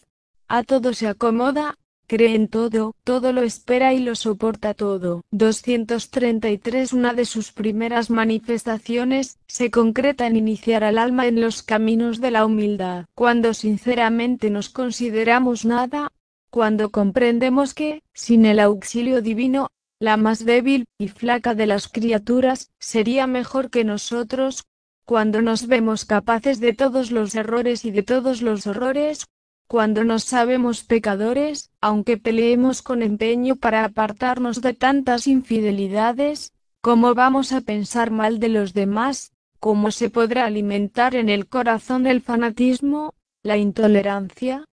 a 0.47 0.61
todo 0.61 0.93
se 0.93 1.07
acomoda, 1.07 1.79
cree 2.11 2.35
en 2.35 2.49
todo, 2.49 2.93
todo 3.05 3.31
lo 3.31 3.41
espera 3.41 3.93
y 3.93 3.99
lo 3.99 4.15
soporta 4.15 4.73
todo. 4.73 5.21
233 5.31 6.91
Una 6.91 7.13
de 7.13 7.23
sus 7.23 7.53
primeras 7.53 8.09
manifestaciones, 8.09 9.39
se 9.47 9.71
concreta 9.71 10.27
en 10.27 10.35
iniciar 10.35 10.83
al 10.83 10.97
alma 10.97 11.27
en 11.27 11.39
los 11.39 11.63
caminos 11.63 12.19
de 12.19 12.31
la 12.31 12.45
humildad. 12.45 13.05
Cuando 13.15 13.53
sinceramente 13.53 14.49
nos 14.49 14.67
consideramos 14.67 15.63
nada, 15.63 16.11
cuando 16.49 16.89
comprendemos 16.89 17.73
que, 17.73 18.01
sin 18.13 18.45
el 18.45 18.59
auxilio 18.59 19.21
divino, 19.21 19.69
la 19.97 20.17
más 20.17 20.43
débil 20.43 20.87
y 20.97 21.07
flaca 21.07 21.55
de 21.55 21.65
las 21.65 21.87
criaturas, 21.87 22.71
sería 22.77 23.25
mejor 23.25 23.69
que 23.69 23.85
nosotros, 23.85 24.65
cuando 25.05 25.41
nos 25.41 25.65
vemos 25.65 26.03
capaces 26.03 26.59
de 26.59 26.73
todos 26.73 27.09
los 27.09 27.35
errores 27.35 27.85
y 27.85 27.91
de 27.91 28.03
todos 28.03 28.41
los 28.41 28.67
horrores, 28.67 29.27
cuando 29.71 30.03
nos 30.03 30.25
sabemos 30.25 30.83
pecadores, 30.83 31.71
aunque 31.79 32.17
peleemos 32.17 32.81
con 32.81 33.01
empeño 33.01 33.55
para 33.55 33.85
apartarnos 33.85 34.59
de 34.59 34.73
tantas 34.73 35.27
infidelidades, 35.27 36.51
¿cómo 36.81 37.15
vamos 37.15 37.53
a 37.53 37.61
pensar 37.61 38.11
mal 38.11 38.41
de 38.41 38.49
los 38.49 38.73
demás? 38.73 39.31
¿Cómo 39.61 39.91
se 39.91 40.09
podrá 40.09 40.43
alimentar 40.43 41.15
en 41.15 41.29
el 41.29 41.47
corazón 41.47 42.05
el 42.05 42.19
fanatismo, 42.19 43.13
la 43.43 43.55
intolerancia, 43.55 44.65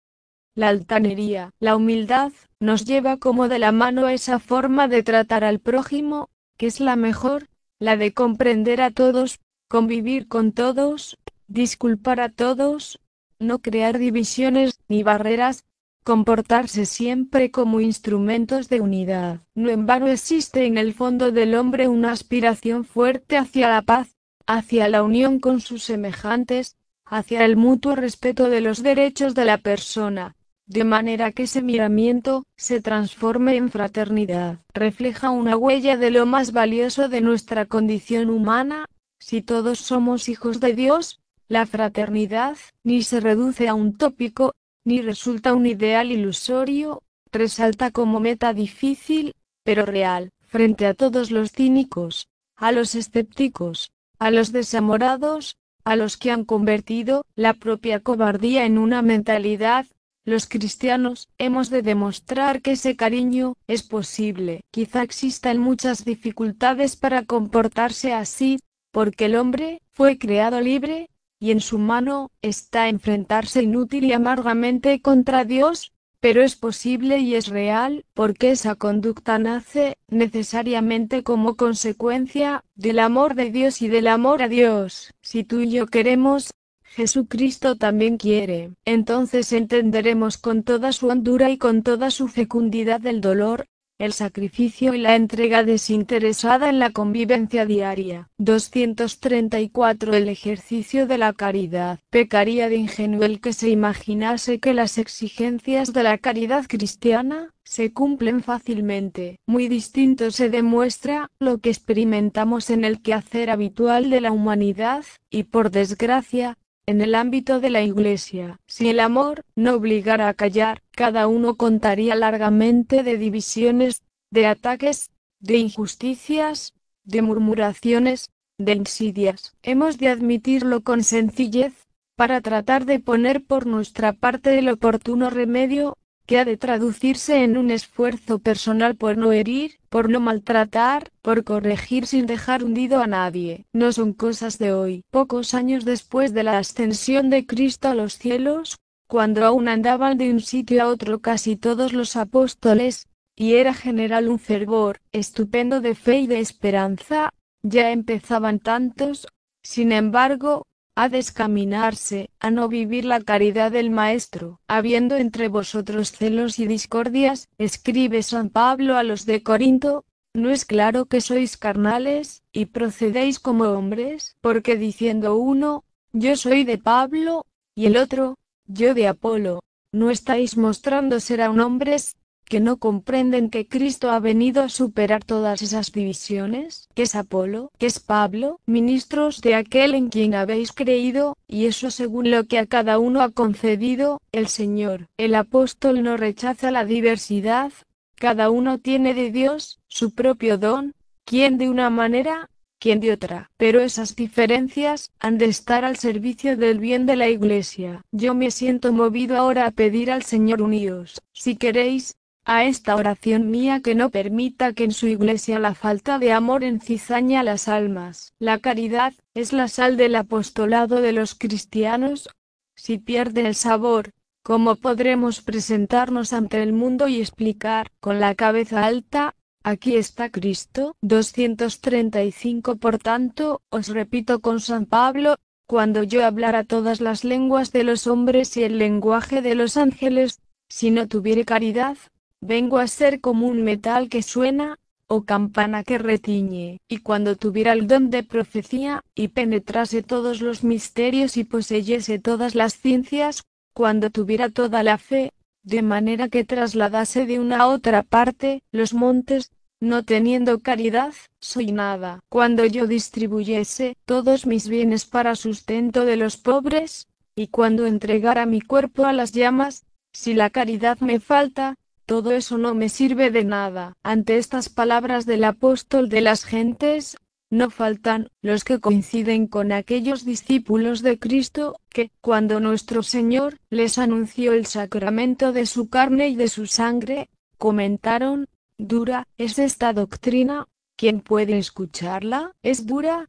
la 0.56 0.70
altanería, 0.70 1.52
la 1.60 1.76
humildad, 1.76 2.32
nos 2.58 2.84
lleva 2.84 3.18
como 3.18 3.46
de 3.46 3.60
la 3.60 3.70
mano 3.70 4.06
a 4.06 4.12
esa 4.12 4.40
forma 4.40 4.88
de 4.88 5.04
tratar 5.04 5.44
al 5.44 5.60
prójimo, 5.60 6.28
que 6.56 6.66
es 6.66 6.80
la 6.80 6.96
mejor, 6.96 7.46
la 7.78 7.96
de 7.96 8.12
comprender 8.14 8.80
a 8.80 8.90
todos, 8.90 9.38
convivir 9.68 10.26
con 10.26 10.50
todos, 10.50 11.18
disculpar 11.46 12.18
a 12.18 12.30
todos, 12.30 12.98
no 13.38 13.60
crear 13.60 13.98
divisiones 13.98 14.80
ni 14.88 15.02
barreras, 15.02 15.64
comportarse 16.04 16.86
siempre 16.86 17.50
como 17.50 17.80
instrumentos 17.80 18.68
de 18.68 18.80
unidad. 18.80 19.40
No 19.54 19.68
en 19.68 19.86
vano 19.86 20.06
existe 20.06 20.64
en 20.64 20.78
el 20.78 20.94
fondo 20.94 21.32
del 21.32 21.54
hombre 21.54 21.88
una 21.88 22.12
aspiración 22.12 22.84
fuerte 22.84 23.36
hacia 23.36 23.68
la 23.68 23.82
paz, 23.82 24.16
hacia 24.46 24.88
la 24.88 25.02
unión 25.02 25.38
con 25.38 25.60
sus 25.60 25.82
semejantes, 25.82 26.76
hacia 27.04 27.44
el 27.44 27.56
mutuo 27.56 27.94
respeto 27.94 28.48
de 28.48 28.60
los 28.60 28.82
derechos 28.82 29.34
de 29.34 29.44
la 29.44 29.58
persona, 29.58 30.36
de 30.66 30.84
manera 30.84 31.32
que 31.32 31.44
ese 31.44 31.62
miramiento 31.62 32.44
se 32.56 32.80
transforme 32.80 33.56
en 33.56 33.70
fraternidad. 33.70 34.60
Refleja 34.72 35.30
una 35.30 35.56
huella 35.56 35.96
de 35.96 36.10
lo 36.10 36.26
más 36.26 36.52
valioso 36.52 37.08
de 37.08 37.20
nuestra 37.20 37.66
condición 37.66 38.30
humana, 38.30 38.86
si 39.18 39.42
todos 39.42 39.78
somos 39.78 40.28
hijos 40.28 40.60
de 40.60 40.74
Dios, 40.74 41.20
la 41.48 41.66
fraternidad 41.66 42.56
ni 42.84 43.02
se 43.02 43.20
reduce 43.20 43.68
a 43.68 43.74
un 43.74 43.96
tópico, 43.96 44.54
ni 44.84 45.00
resulta 45.00 45.54
un 45.54 45.66
ideal 45.66 46.12
ilusorio, 46.12 47.02
resalta 47.32 47.90
como 47.90 48.20
meta 48.20 48.52
difícil, 48.52 49.34
pero 49.64 49.86
real, 49.86 50.30
frente 50.46 50.86
a 50.86 50.94
todos 50.94 51.30
los 51.30 51.52
cínicos, 51.52 52.28
a 52.56 52.72
los 52.72 52.94
escépticos, 52.94 53.90
a 54.18 54.30
los 54.30 54.52
desamorados, 54.52 55.56
a 55.84 55.96
los 55.96 56.16
que 56.16 56.30
han 56.30 56.44
convertido 56.44 57.24
la 57.34 57.54
propia 57.54 58.00
cobardía 58.00 58.66
en 58.66 58.78
una 58.78 59.00
mentalidad, 59.00 59.86
los 60.24 60.46
cristianos 60.46 61.28
hemos 61.38 61.70
de 61.70 61.80
demostrar 61.80 62.60
que 62.60 62.72
ese 62.72 62.96
cariño 62.96 63.54
es 63.66 63.82
posible. 63.82 64.60
Quizá 64.70 65.02
existan 65.02 65.58
muchas 65.58 66.04
dificultades 66.04 66.96
para 66.96 67.24
comportarse 67.24 68.12
así, 68.12 68.58
porque 68.92 69.26
el 69.26 69.36
hombre 69.36 69.80
fue 69.92 70.18
creado 70.18 70.60
libre, 70.60 71.08
y 71.38 71.50
en 71.50 71.60
su 71.60 71.78
mano 71.78 72.30
está 72.42 72.88
enfrentarse 72.88 73.62
inútil 73.62 74.04
y 74.04 74.12
amargamente 74.12 75.00
contra 75.00 75.44
Dios, 75.44 75.92
pero 76.20 76.42
es 76.42 76.56
posible 76.56 77.18
y 77.18 77.36
es 77.36 77.48
real, 77.48 78.04
porque 78.12 78.50
esa 78.50 78.74
conducta 78.74 79.38
nace, 79.38 79.98
necesariamente 80.08 81.22
como 81.22 81.56
consecuencia, 81.56 82.64
del 82.74 82.98
amor 82.98 83.34
de 83.34 83.50
Dios 83.50 83.82
y 83.82 83.88
del 83.88 84.08
amor 84.08 84.42
a 84.42 84.48
Dios. 84.48 85.14
Si 85.22 85.44
tú 85.44 85.60
y 85.60 85.70
yo 85.70 85.86
queremos, 85.86 86.50
Jesucristo 86.82 87.76
también 87.76 88.16
quiere. 88.16 88.72
Entonces 88.84 89.52
entenderemos 89.52 90.38
con 90.38 90.64
toda 90.64 90.92
su 90.92 91.06
hondura 91.06 91.50
y 91.50 91.58
con 91.58 91.84
toda 91.84 92.10
su 92.10 92.26
fecundidad 92.26 93.06
el 93.06 93.20
dolor, 93.20 93.66
el 93.98 94.12
sacrificio 94.12 94.94
y 94.94 94.98
la 94.98 95.16
entrega 95.16 95.64
desinteresada 95.64 96.68
en 96.68 96.78
la 96.78 96.90
convivencia 96.90 97.66
diaria. 97.66 98.30
234 98.38 100.14
El 100.14 100.28
ejercicio 100.28 101.06
de 101.06 101.18
la 101.18 101.32
caridad. 101.32 101.98
Pecaría 102.10 102.68
de 102.68 102.76
ingenuo 102.76 103.24
el 103.24 103.40
que 103.40 103.52
se 103.52 103.68
imaginase 103.68 104.60
que 104.60 104.74
las 104.74 104.98
exigencias 104.98 105.92
de 105.92 106.02
la 106.04 106.18
caridad 106.18 106.66
cristiana 106.68 107.52
se 107.64 107.92
cumplen 107.92 108.42
fácilmente. 108.42 109.40
Muy 109.46 109.68
distinto 109.68 110.30
se 110.30 110.48
demuestra 110.48 111.30
lo 111.38 111.58
que 111.58 111.68
experimentamos 111.68 112.70
en 112.70 112.84
el 112.84 113.02
quehacer 113.02 113.50
habitual 113.50 114.08
de 114.08 114.22
la 114.22 114.32
humanidad, 114.32 115.04
y 115.28 115.42
por 115.42 115.70
desgracia, 115.70 116.56
en 116.88 117.02
el 117.02 117.14
ámbito 117.14 117.60
de 117.60 117.68
la 117.68 117.82
Iglesia. 117.82 118.60
Si 118.66 118.88
el 118.88 119.00
amor 119.00 119.44
no 119.54 119.74
obligara 119.74 120.26
a 120.26 120.32
callar, 120.32 120.80
cada 120.90 121.26
uno 121.26 121.56
contaría 121.56 122.14
largamente 122.14 123.02
de 123.02 123.18
divisiones, 123.18 124.04
de 124.30 124.46
ataques, 124.46 125.10
de 125.38 125.58
injusticias, 125.58 126.72
de 127.04 127.20
murmuraciones, 127.20 128.30
de 128.56 128.72
insidias. 128.72 129.54
Hemos 129.62 129.98
de 129.98 130.08
admitirlo 130.08 130.80
con 130.80 131.04
sencillez, 131.04 131.74
para 132.16 132.40
tratar 132.40 132.86
de 132.86 133.00
poner 133.00 133.44
por 133.44 133.66
nuestra 133.66 134.14
parte 134.14 134.58
el 134.58 134.70
oportuno 134.70 135.28
remedio, 135.28 135.98
que 136.28 136.38
ha 136.38 136.44
de 136.44 136.58
traducirse 136.58 137.42
en 137.42 137.56
un 137.56 137.70
esfuerzo 137.70 138.38
personal 138.38 138.96
por 138.96 139.16
no 139.16 139.32
herir, 139.32 139.78
por 139.88 140.10
no 140.10 140.20
maltratar, 140.20 141.10
por 141.22 141.42
corregir 141.42 142.06
sin 142.06 142.26
dejar 142.26 142.62
hundido 142.62 143.00
a 143.00 143.06
nadie. 143.06 143.64
No 143.72 143.92
son 143.92 144.12
cosas 144.12 144.58
de 144.58 144.74
hoy. 144.74 145.04
Pocos 145.10 145.54
años 145.54 145.86
después 145.86 146.34
de 146.34 146.42
la 146.42 146.58
ascensión 146.58 147.30
de 147.30 147.46
Cristo 147.46 147.88
a 147.88 147.94
los 147.94 148.18
cielos, 148.18 148.76
cuando 149.06 149.46
aún 149.46 149.68
andaban 149.68 150.18
de 150.18 150.30
un 150.30 150.40
sitio 150.40 150.82
a 150.82 150.88
otro 150.88 151.20
casi 151.20 151.56
todos 151.56 151.94
los 151.94 152.14
apóstoles, 152.14 153.08
y 153.34 153.54
era 153.54 153.72
general 153.72 154.28
un 154.28 154.38
fervor 154.38 155.00
estupendo 155.12 155.80
de 155.80 155.94
fe 155.94 156.18
y 156.20 156.26
de 156.26 156.40
esperanza, 156.40 157.32
ya 157.62 157.90
empezaban 157.90 158.58
tantos, 158.58 159.28
sin 159.62 159.92
embargo, 159.92 160.66
a 161.00 161.08
descaminarse, 161.08 162.28
a 162.40 162.50
no 162.50 162.66
vivir 162.66 163.04
la 163.04 163.20
caridad 163.20 163.70
del 163.70 163.88
Maestro, 163.88 164.60
habiendo 164.66 165.14
entre 165.14 165.46
vosotros 165.46 166.10
celos 166.10 166.58
y 166.58 166.66
discordias, 166.66 167.48
escribe 167.56 168.24
San 168.24 168.50
Pablo 168.50 168.96
a 168.96 169.04
los 169.04 169.24
de 169.24 169.44
Corinto, 169.44 170.04
¿no 170.34 170.50
es 170.50 170.64
claro 170.64 171.06
que 171.06 171.20
sois 171.20 171.56
carnales, 171.56 172.42
y 172.50 172.66
procedéis 172.66 173.38
como 173.38 173.66
hombres? 173.66 174.36
Porque 174.40 174.74
diciendo 174.74 175.36
uno, 175.36 175.84
yo 176.12 176.34
soy 176.34 176.64
de 176.64 176.78
Pablo, 176.78 177.46
y 177.76 177.86
el 177.86 177.96
otro, 177.96 178.36
yo 178.66 178.92
de 178.92 179.06
Apolo, 179.06 179.60
¿no 179.92 180.10
estáis 180.10 180.56
mostrando 180.56 181.20
ser 181.20 181.42
a 181.42 181.50
un 181.50 181.60
hombres, 181.60 182.16
que 182.48 182.60
no 182.60 182.78
comprenden 182.78 183.50
que 183.50 183.68
Cristo 183.68 184.10
ha 184.10 184.20
venido 184.20 184.62
a 184.62 184.68
superar 184.68 185.22
todas 185.22 185.62
esas 185.62 185.92
divisiones, 185.92 186.88
que 186.94 187.02
es 187.02 187.14
Apolo, 187.14 187.70
que 187.78 187.86
es 187.86 188.00
Pablo, 188.00 188.60
ministros 188.66 189.40
de 189.40 189.54
aquel 189.54 189.94
en 189.94 190.08
quien 190.08 190.34
habéis 190.34 190.72
creído, 190.72 191.36
y 191.46 191.66
eso 191.66 191.90
según 191.90 192.30
lo 192.30 192.44
que 192.44 192.58
a 192.58 192.66
cada 192.66 192.98
uno 192.98 193.20
ha 193.20 193.30
concedido, 193.30 194.20
el 194.32 194.48
Señor. 194.48 195.08
El 195.16 195.34
apóstol 195.34 196.02
no 196.02 196.16
rechaza 196.16 196.70
la 196.70 196.84
diversidad, 196.84 197.72
cada 198.14 198.50
uno 198.50 198.78
tiene 198.78 199.14
de 199.14 199.30
Dios, 199.30 199.78
su 199.86 200.14
propio 200.14 200.58
don, 200.58 200.94
quien 201.24 201.58
de 201.58 201.68
una 201.68 201.90
manera, 201.90 202.50
quien 202.80 203.00
de 203.00 203.12
otra. 203.12 203.50
Pero 203.56 203.80
esas 203.80 204.16
diferencias 204.16 205.10
han 205.18 205.38
de 205.38 205.46
estar 205.46 205.84
al 205.84 205.96
servicio 205.96 206.56
del 206.56 206.78
bien 206.78 207.06
de 207.06 207.16
la 207.16 207.28
Iglesia. 207.28 208.02
Yo 208.12 208.34
me 208.34 208.50
siento 208.50 208.92
movido 208.92 209.36
ahora 209.36 209.66
a 209.66 209.70
pedir 209.70 210.10
al 210.10 210.22
Señor 210.22 210.62
unidos, 210.62 211.20
si 211.32 211.56
queréis, 211.56 212.16
a 212.50 212.64
esta 212.64 212.96
oración 212.96 213.50
mía 213.50 213.80
que 213.80 213.94
no 213.94 214.08
permita 214.08 214.72
que 214.72 214.84
en 214.84 214.92
su 214.92 215.06
iglesia 215.06 215.58
la 215.58 215.74
falta 215.74 216.18
de 216.18 216.32
amor 216.32 216.64
encizaña 216.64 217.42
las 217.42 217.68
almas. 217.68 218.32
La 218.38 218.58
caridad 218.58 219.12
es 219.34 219.52
la 219.52 219.68
sal 219.68 219.98
del 219.98 220.16
apostolado 220.16 221.02
de 221.02 221.12
los 221.12 221.34
cristianos. 221.34 222.30
Si 222.74 222.96
pierde 222.96 223.46
el 223.46 223.54
sabor, 223.54 224.12
¿cómo 224.42 224.76
podremos 224.76 225.42
presentarnos 225.42 226.32
ante 226.32 226.62
el 226.62 226.72
mundo 226.72 227.06
y 227.06 227.20
explicar, 227.20 227.90
con 228.00 228.18
la 228.18 228.34
cabeza 228.34 228.86
alta, 228.86 229.34
Aquí 229.62 229.96
está 229.96 230.30
Cristo. 230.30 230.96
235 231.02 232.76
Por 232.76 232.98
tanto, 232.98 233.60
os 233.68 233.88
repito 233.88 234.40
con 234.40 234.60
San 234.60 234.86
Pablo, 234.86 235.36
cuando 235.66 236.02
yo 236.02 236.24
hablara 236.24 236.64
todas 236.64 237.02
las 237.02 237.24
lenguas 237.24 237.72
de 237.72 237.84
los 237.84 238.06
hombres 238.06 238.56
y 238.56 238.62
el 238.62 238.78
lenguaje 238.78 239.42
de 239.42 239.54
los 239.54 239.76
ángeles, 239.76 240.40
si 240.70 240.90
no 240.90 241.08
tuviere 241.08 241.44
caridad, 241.44 241.98
vengo 242.40 242.78
a 242.78 242.86
ser 242.86 243.20
como 243.20 243.46
un 243.46 243.62
metal 243.62 244.08
que 244.08 244.22
suena, 244.22 244.78
o 245.06 245.24
campana 245.24 245.84
que 245.84 245.98
retiñe, 245.98 246.80
y 246.86 246.98
cuando 246.98 247.36
tuviera 247.36 247.72
el 247.72 247.86
don 247.86 248.10
de 248.10 248.22
profecía, 248.22 249.02
y 249.14 249.28
penetrase 249.28 250.02
todos 250.02 250.40
los 250.40 250.64
misterios 250.64 251.36
y 251.36 251.44
poseyese 251.44 252.18
todas 252.18 252.54
las 252.54 252.74
ciencias, 252.74 253.44
cuando 253.72 254.10
tuviera 254.10 254.50
toda 254.50 254.82
la 254.82 254.98
fe, 254.98 255.32
de 255.62 255.82
manera 255.82 256.28
que 256.28 256.44
trasladase 256.44 257.26
de 257.26 257.40
una 257.40 257.58
a 257.58 257.66
otra 257.68 258.02
parte 258.02 258.62
los 258.70 258.92
montes, 258.92 259.50
no 259.80 260.02
teniendo 260.02 260.58
caridad, 260.60 261.14
soy 261.40 261.72
nada. 261.72 262.20
Cuando 262.28 262.64
yo 262.66 262.86
distribuyese 262.86 263.96
todos 264.04 264.46
mis 264.46 264.68
bienes 264.68 265.06
para 265.06 265.36
sustento 265.36 266.04
de 266.04 266.16
los 266.16 266.36
pobres, 266.36 267.06
y 267.34 267.48
cuando 267.48 267.86
entregara 267.86 268.44
mi 268.46 268.60
cuerpo 268.60 269.04
a 269.04 269.12
las 269.12 269.32
llamas, 269.32 269.84
si 270.12 270.34
la 270.34 270.50
caridad 270.50 270.98
me 270.98 271.20
falta, 271.20 271.76
todo 272.08 272.32
eso 272.32 272.56
no 272.56 272.74
me 272.74 272.88
sirve 272.88 273.30
de 273.30 273.44
nada. 273.44 273.92
Ante 274.02 274.38
estas 274.38 274.70
palabras 274.70 275.26
del 275.26 275.44
apóstol 275.44 276.08
de 276.08 276.22
las 276.22 276.42
gentes, 276.42 277.18
no 277.50 277.68
faltan 277.68 278.30
los 278.40 278.64
que 278.64 278.80
coinciden 278.80 279.46
con 279.46 279.72
aquellos 279.72 280.24
discípulos 280.24 281.02
de 281.02 281.18
Cristo, 281.18 281.78
que, 281.90 282.10
cuando 282.22 282.60
nuestro 282.60 283.02
Señor 283.02 283.58
les 283.68 283.98
anunció 283.98 284.54
el 284.54 284.64
sacramento 284.64 285.52
de 285.52 285.66
su 285.66 285.90
carne 285.90 286.28
y 286.28 286.34
de 286.34 286.48
su 286.48 286.66
sangre, 286.66 287.28
comentaron, 287.58 288.46
dura 288.78 289.26
es 289.36 289.58
esta 289.58 289.92
doctrina, 289.92 290.66
¿quién 290.96 291.20
puede 291.20 291.58
escucharla? 291.58 292.52
¿Es 292.62 292.86
dura? 292.86 293.28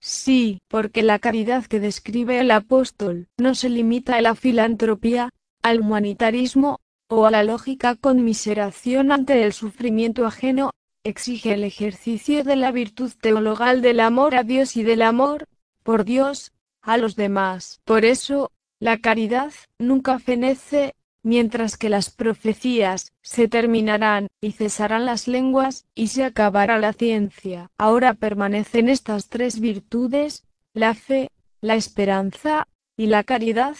Sí, 0.00 0.62
porque 0.68 1.02
la 1.02 1.18
caridad 1.18 1.66
que 1.66 1.78
describe 1.78 2.40
el 2.40 2.50
apóstol 2.50 3.28
no 3.36 3.54
se 3.54 3.68
limita 3.68 4.16
a 4.16 4.22
la 4.22 4.34
filantropía, 4.34 5.28
al 5.62 5.80
humanitarismo, 5.80 6.80
o 7.08 7.26
a 7.26 7.30
la 7.30 7.44
lógica 7.44 7.96
conmiseración 7.96 9.12
ante 9.12 9.44
el 9.44 9.52
sufrimiento 9.52 10.26
ajeno, 10.26 10.70
exige 11.04 11.54
el 11.54 11.64
ejercicio 11.64 12.44
de 12.44 12.56
la 12.56 12.72
virtud 12.72 13.12
teologal 13.20 13.82
del 13.82 14.00
amor 14.00 14.34
a 14.34 14.42
Dios 14.42 14.76
y 14.76 14.82
del 14.82 15.02
amor, 15.02 15.46
por 15.82 16.04
Dios, 16.04 16.52
a 16.80 16.96
los 16.96 17.14
demás. 17.14 17.80
Por 17.84 18.04
eso, 18.04 18.50
la 18.80 18.98
caridad 18.98 19.52
nunca 19.78 20.18
fenece, 20.18 20.94
mientras 21.22 21.76
que 21.76 21.88
las 21.88 22.10
profecías 22.10 23.12
se 23.22 23.48
terminarán, 23.48 24.28
y 24.40 24.52
cesarán 24.52 25.06
las 25.06 25.28
lenguas, 25.28 25.86
y 25.94 26.08
se 26.08 26.24
acabará 26.24 26.78
la 26.78 26.92
ciencia. 26.92 27.70
Ahora 27.78 28.14
permanecen 28.14 28.88
estas 28.88 29.28
tres 29.28 29.60
virtudes, 29.60 30.44
la 30.72 30.94
fe, 30.94 31.30
la 31.60 31.76
esperanza, 31.76 32.66
y 32.96 33.06
la 33.06 33.24
caridad, 33.24 33.76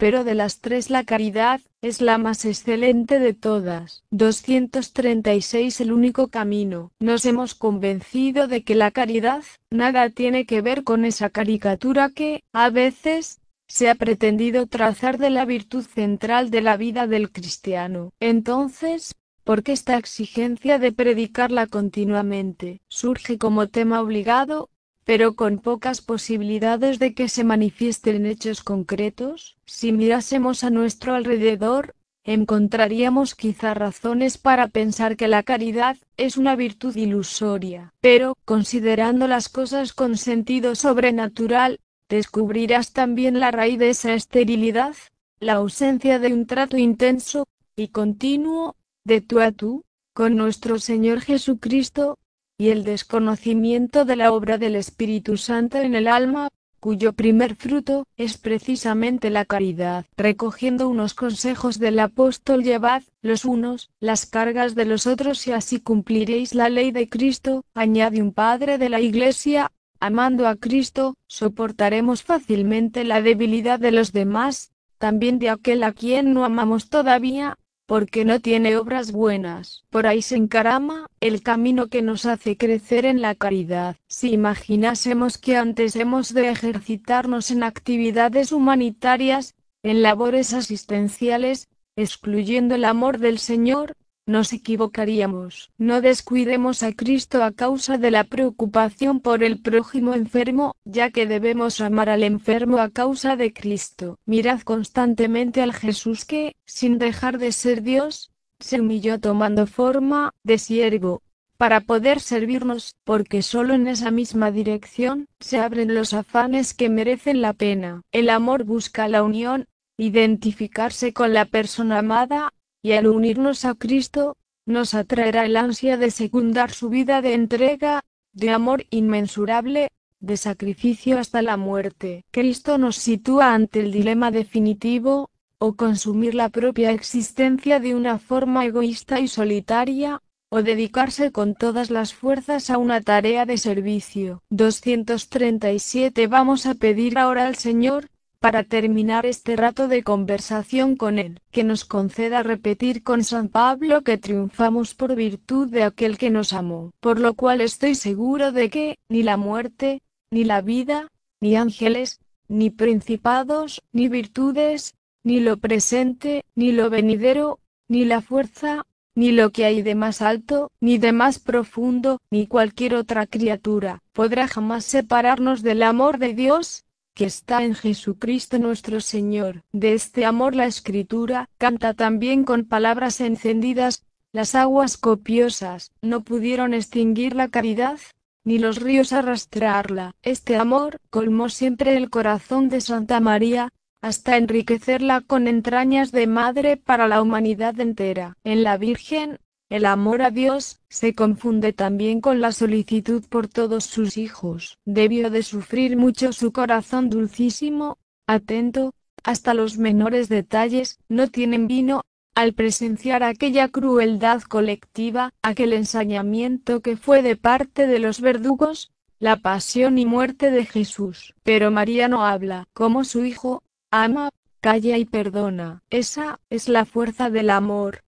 pero 0.00 0.24
de 0.24 0.34
las 0.34 0.60
tres 0.60 0.88
la 0.88 1.04
caridad, 1.04 1.60
es 1.82 2.00
la 2.00 2.16
más 2.16 2.46
excelente 2.46 3.18
de 3.18 3.34
todas. 3.34 4.02
236 4.12 5.78
El 5.82 5.92
único 5.92 6.28
camino. 6.28 6.90
Nos 7.00 7.26
hemos 7.26 7.54
convencido 7.54 8.48
de 8.48 8.64
que 8.64 8.74
la 8.74 8.92
caridad, 8.92 9.44
nada 9.68 10.08
tiene 10.08 10.46
que 10.46 10.62
ver 10.62 10.84
con 10.84 11.04
esa 11.04 11.28
caricatura 11.28 12.08
que, 12.08 12.42
a 12.54 12.70
veces, 12.70 13.42
se 13.68 13.90
ha 13.90 13.94
pretendido 13.94 14.66
trazar 14.66 15.18
de 15.18 15.28
la 15.28 15.44
virtud 15.44 15.84
central 15.84 16.50
de 16.50 16.62
la 16.62 16.78
vida 16.78 17.06
del 17.06 17.30
cristiano. 17.30 18.14
Entonces, 18.20 19.14
¿por 19.44 19.62
qué 19.62 19.72
esta 19.72 19.98
exigencia 19.98 20.78
de 20.78 20.92
predicarla 20.92 21.66
continuamente? 21.66 22.80
Surge 22.88 23.36
como 23.36 23.68
tema 23.68 24.00
obligado, 24.00 24.70
pero 25.10 25.34
con 25.34 25.58
pocas 25.58 26.02
posibilidades 26.02 27.00
de 27.00 27.14
que 27.14 27.28
se 27.28 27.42
manifiesten 27.42 28.14
en 28.14 28.26
hechos 28.26 28.62
concretos, 28.62 29.56
si 29.66 29.90
mirásemos 29.90 30.62
a 30.62 30.70
nuestro 30.70 31.14
alrededor, 31.14 31.96
encontraríamos 32.22 33.34
quizá 33.34 33.74
razones 33.74 34.38
para 34.38 34.68
pensar 34.68 35.16
que 35.16 35.26
la 35.26 35.42
caridad 35.42 35.96
es 36.16 36.36
una 36.36 36.54
virtud 36.54 36.94
ilusoria, 36.94 37.92
pero, 38.00 38.36
considerando 38.44 39.26
las 39.26 39.48
cosas 39.48 39.92
con 39.92 40.16
sentido 40.16 40.76
sobrenatural, 40.76 41.80
descubrirás 42.08 42.92
también 42.92 43.40
la 43.40 43.50
raíz 43.50 43.80
de 43.80 43.90
esa 43.90 44.14
esterilidad, 44.14 44.94
la 45.40 45.54
ausencia 45.54 46.20
de 46.20 46.32
un 46.32 46.46
trato 46.46 46.76
intenso 46.76 47.48
y 47.74 47.88
continuo, 47.88 48.76
de 49.02 49.20
tú 49.22 49.40
a 49.40 49.50
tú, 49.50 49.82
con 50.14 50.36
nuestro 50.36 50.78
Señor 50.78 51.20
Jesucristo, 51.20 52.16
y 52.60 52.68
el 52.68 52.84
desconocimiento 52.84 54.04
de 54.04 54.16
la 54.16 54.32
obra 54.34 54.58
del 54.58 54.76
Espíritu 54.76 55.38
Santo 55.38 55.78
en 55.78 55.94
el 55.94 56.06
alma, 56.06 56.50
cuyo 56.78 57.14
primer 57.14 57.56
fruto 57.56 58.06
es 58.18 58.36
precisamente 58.36 59.30
la 59.30 59.46
caridad. 59.46 60.04
Recogiendo 60.14 60.86
unos 60.86 61.14
consejos 61.14 61.78
del 61.78 61.98
apóstol 61.98 62.62
llevad, 62.62 63.02
los 63.22 63.46
unos, 63.46 63.88
las 63.98 64.26
cargas 64.26 64.74
de 64.74 64.84
los 64.84 65.06
otros 65.06 65.46
y 65.46 65.52
así 65.52 65.80
cumpliréis 65.80 66.54
la 66.54 66.68
ley 66.68 66.90
de 66.90 67.08
Cristo, 67.08 67.64
añade 67.72 68.20
un 68.20 68.34
padre 68.34 68.76
de 68.76 68.90
la 68.90 69.00
Iglesia, 69.00 69.72
amando 69.98 70.46
a 70.46 70.54
Cristo, 70.54 71.16
soportaremos 71.28 72.24
fácilmente 72.24 73.04
la 73.04 73.22
debilidad 73.22 73.80
de 73.80 73.92
los 73.92 74.12
demás, 74.12 74.70
también 74.98 75.38
de 75.38 75.48
aquel 75.48 75.82
a 75.82 75.94
quien 75.94 76.34
no 76.34 76.44
amamos 76.44 76.90
todavía, 76.90 77.56
porque 77.90 78.24
no 78.24 78.38
tiene 78.38 78.76
obras 78.76 79.10
buenas. 79.10 79.82
Por 79.90 80.06
ahí 80.06 80.22
se 80.22 80.36
encarama 80.36 81.08
el 81.18 81.42
camino 81.42 81.88
que 81.88 82.02
nos 82.02 82.24
hace 82.24 82.56
crecer 82.56 83.04
en 83.04 83.20
la 83.20 83.34
caridad. 83.34 83.96
Si 84.06 84.30
imaginásemos 84.30 85.38
que 85.38 85.56
antes 85.56 85.96
hemos 85.96 86.32
de 86.32 86.50
ejercitarnos 86.50 87.50
en 87.50 87.64
actividades 87.64 88.52
humanitarias, 88.52 89.56
en 89.82 90.02
labores 90.02 90.54
asistenciales, 90.54 91.66
excluyendo 91.96 92.76
el 92.76 92.84
amor 92.84 93.18
del 93.18 93.40
Señor, 93.40 93.96
nos 94.30 94.52
equivocaríamos. 94.52 95.70
No 95.76 96.00
descuidemos 96.00 96.82
a 96.82 96.92
Cristo 96.92 97.42
a 97.42 97.52
causa 97.52 97.98
de 97.98 98.10
la 98.10 98.24
preocupación 98.24 99.20
por 99.20 99.42
el 99.42 99.60
prójimo 99.60 100.14
enfermo, 100.14 100.76
ya 100.84 101.10
que 101.10 101.26
debemos 101.26 101.80
amar 101.80 102.08
al 102.08 102.22
enfermo 102.22 102.78
a 102.78 102.90
causa 102.90 103.36
de 103.36 103.52
Cristo. 103.52 104.18
Mirad 104.24 104.60
constantemente 104.60 105.62
al 105.62 105.72
Jesús 105.72 106.24
que, 106.24 106.54
sin 106.64 106.98
dejar 106.98 107.38
de 107.38 107.52
ser 107.52 107.82
Dios, 107.82 108.30
se 108.60 108.80
humilló 108.80 109.18
tomando 109.18 109.66
forma 109.66 110.32
de 110.44 110.58
siervo, 110.58 111.22
para 111.56 111.80
poder 111.80 112.20
servirnos, 112.20 112.94
porque 113.04 113.42
solo 113.42 113.74
en 113.74 113.86
esa 113.86 114.10
misma 114.10 114.50
dirección 114.50 115.26
se 115.40 115.58
abren 115.58 115.94
los 115.94 116.14
afanes 116.14 116.72
que 116.72 116.88
merecen 116.88 117.42
la 117.42 117.52
pena. 117.52 118.02
El 118.12 118.30
amor 118.30 118.64
busca 118.64 119.08
la 119.08 119.22
unión, 119.22 119.66
identificarse 119.98 121.12
con 121.12 121.34
la 121.34 121.44
persona 121.44 121.98
amada, 121.98 122.54
y 122.82 122.92
al 122.92 123.06
unirnos 123.06 123.64
a 123.64 123.74
Cristo, 123.74 124.36
nos 124.66 124.94
atraerá 124.94 125.44
el 125.44 125.56
ansia 125.56 125.96
de 125.96 126.10
secundar 126.10 126.70
su 126.70 126.88
vida 126.88 127.22
de 127.22 127.34
entrega, 127.34 128.04
de 128.32 128.50
amor 128.50 128.86
inmensurable, 128.90 129.90
de 130.20 130.36
sacrificio 130.36 131.18
hasta 131.18 131.42
la 131.42 131.56
muerte. 131.56 132.24
Cristo 132.30 132.78
nos 132.78 132.96
sitúa 132.96 133.54
ante 133.54 133.80
el 133.80 133.90
dilema 133.90 134.30
definitivo, 134.30 135.30
o 135.58 135.74
consumir 135.74 136.34
la 136.34 136.48
propia 136.48 136.90
existencia 136.90 137.80
de 137.80 137.94
una 137.94 138.18
forma 138.18 138.64
egoísta 138.64 139.20
y 139.20 139.28
solitaria, 139.28 140.22
o 140.48 140.62
dedicarse 140.62 141.32
con 141.32 141.54
todas 141.54 141.90
las 141.90 142.14
fuerzas 142.14 142.70
a 142.70 142.78
una 142.78 143.00
tarea 143.00 143.46
de 143.46 143.58
servicio. 143.58 144.42
237 144.50 146.26
Vamos 146.26 146.66
a 146.66 146.74
pedir 146.74 147.18
ahora 147.18 147.46
al 147.46 147.56
Señor, 147.56 148.08
para 148.40 148.64
terminar 148.64 149.26
este 149.26 149.54
rato 149.54 149.86
de 149.86 150.02
conversación 150.02 150.96
con 150.96 151.18
Él, 151.18 151.40
que 151.50 151.62
nos 151.62 151.84
conceda 151.84 152.42
repetir 152.42 153.02
con 153.02 153.22
San 153.22 153.48
Pablo 153.48 154.00
que 154.00 154.16
triunfamos 154.16 154.94
por 154.94 155.14
virtud 155.14 155.68
de 155.68 155.82
aquel 155.82 156.16
que 156.16 156.30
nos 156.30 156.54
amó, 156.54 156.90
por 157.00 157.20
lo 157.20 157.34
cual 157.34 157.60
estoy 157.60 157.94
seguro 157.94 158.50
de 158.50 158.70
que, 158.70 158.98
ni 159.10 159.22
la 159.22 159.36
muerte, 159.36 160.00
ni 160.30 160.44
la 160.44 160.62
vida, 160.62 161.08
ni 161.40 161.54
ángeles, 161.54 162.18
ni 162.48 162.70
principados, 162.70 163.82
ni 163.92 164.08
virtudes, 164.08 164.94
ni 165.22 165.40
lo 165.40 165.58
presente, 165.58 166.44
ni 166.54 166.72
lo 166.72 166.88
venidero, 166.88 167.60
ni 167.88 168.06
la 168.06 168.22
fuerza, 168.22 168.86
ni 169.14 169.32
lo 169.32 169.50
que 169.50 169.66
hay 169.66 169.82
de 169.82 169.94
más 169.94 170.22
alto, 170.22 170.70
ni 170.80 170.96
de 170.96 171.12
más 171.12 171.40
profundo, 171.40 172.18
ni 172.30 172.46
cualquier 172.46 172.94
otra 172.94 173.26
criatura, 173.26 173.98
podrá 174.12 174.48
jamás 174.48 174.86
separarnos 174.86 175.62
del 175.62 175.82
amor 175.82 176.16
de 176.18 176.32
Dios, 176.32 176.84
que 177.20 177.26
está 177.26 177.64
en 177.64 177.74
Jesucristo 177.74 178.58
nuestro 178.58 179.02
Señor. 179.02 179.62
De 179.72 179.92
este 179.92 180.24
amor 180.24 180.54
la 180.54 180.64
Escritura 180.64 181.50
canta 181.58 181.92
también 181.92 182.44
con 182.44 182.64
palabras 182.64 183.20
encendidas, 183.20 184.06
las 184.32 184.54
aguas 184.54 184.96
copiosas 184.96 185.92
no 186.00 186.24
pudieron 186.24 186.72
extinguir 186.72 187.34
la 187.34 187.48
caridad, 187.48 187.98
ni 188.42 188.58
los 188.58 188.80
ríos 188.80 189.12
arrastrarla. 189.12 190.14
Este 190.22 190.56
amor 190.56 190.98
colmó 191.10 191.50
siempre 191.50 191.94
el 191.98 192.08
corazón 192.08 192.70
de 192.70 192.80
Santa 192.80 193.20
María, 193.20 193.68
hasta 194.00 194.38
enriquecerla 194.38 195.20
con 195.20 195.46
entrañas 195.46 196.12
de 196.12 196.26
madre 196.26 196.78
para 196.78 197.06
la 197.06 197.20
humanidad 197.20 197.78
entera. 197.80 198.38
En 198.44 198.62
la 198.62 198.78
Virgen, 198.78 199.40
el 199.70 199.86
amor 199.86 200.20
a 200.20 200.30
Dios 200.30 200.80
se 200.88 201.14
confunde 201.14 201.72
también 201.72 202.20
con 202.20 202.40
la 202.40 202.50
solicitud 202.50 203.24
por 203.28 203.46
todos 203.46 203.84
sus 203.84 204.16
hijos. 204.16 204.78
Debió 204.84 205.30
de 205.30 205.44
sufrir 205.44 205.96
mucho 205.96 206.32
su 206.32 206.52
corazón 206.52 207.08
dulcísimo, 207.08 207.96
atento, 208.26 208.94
hasta 209.22 209.54
los 209.54 209.78
menores 209.78 210.28
detalles, 210.28 210.98
no 211.08 211.28
tienen 211.28 211.68
vino, 211.68 212.02
al 212.34 212.52
presenciar 212.52 213.22
aquella 213.22 213.68
crueldad 213.68 214.42
colectiva, 214.42 215.32
aquel 215.42 215.72
ensañamiento 215.72 216.80
que 216.80 216.96
fue 216.96 217.22
de 217.22 217.36
parte 217.36 217.86
de 217.86 218.00
los 218.00 218.20
verdugos, 218.20 218.90
la 219.20 219.36
pasión 219.36 219.98
y 219.98 220.06
muerte 220.06 220.50
de 220.50 220.64
Jesús. 220.64 221.34
Pero 221.44 221.70
María 221.70 222.08
no 222.08 222.24
habla, 222.24 222.66
como 222.72 223.04
su 223.04 223.24
Hijo, 223.24 223.62
ama, 223.90 224.30
calla 224.60 224.96
y 224.96 225.04
perdona. 225.04 225.82
Esa 225.90 226.40
es 226.50 226.68
la 226.68 226.84
fuerza 226.84 227.30
del 227.30 227.50
amor, 227.50 227.98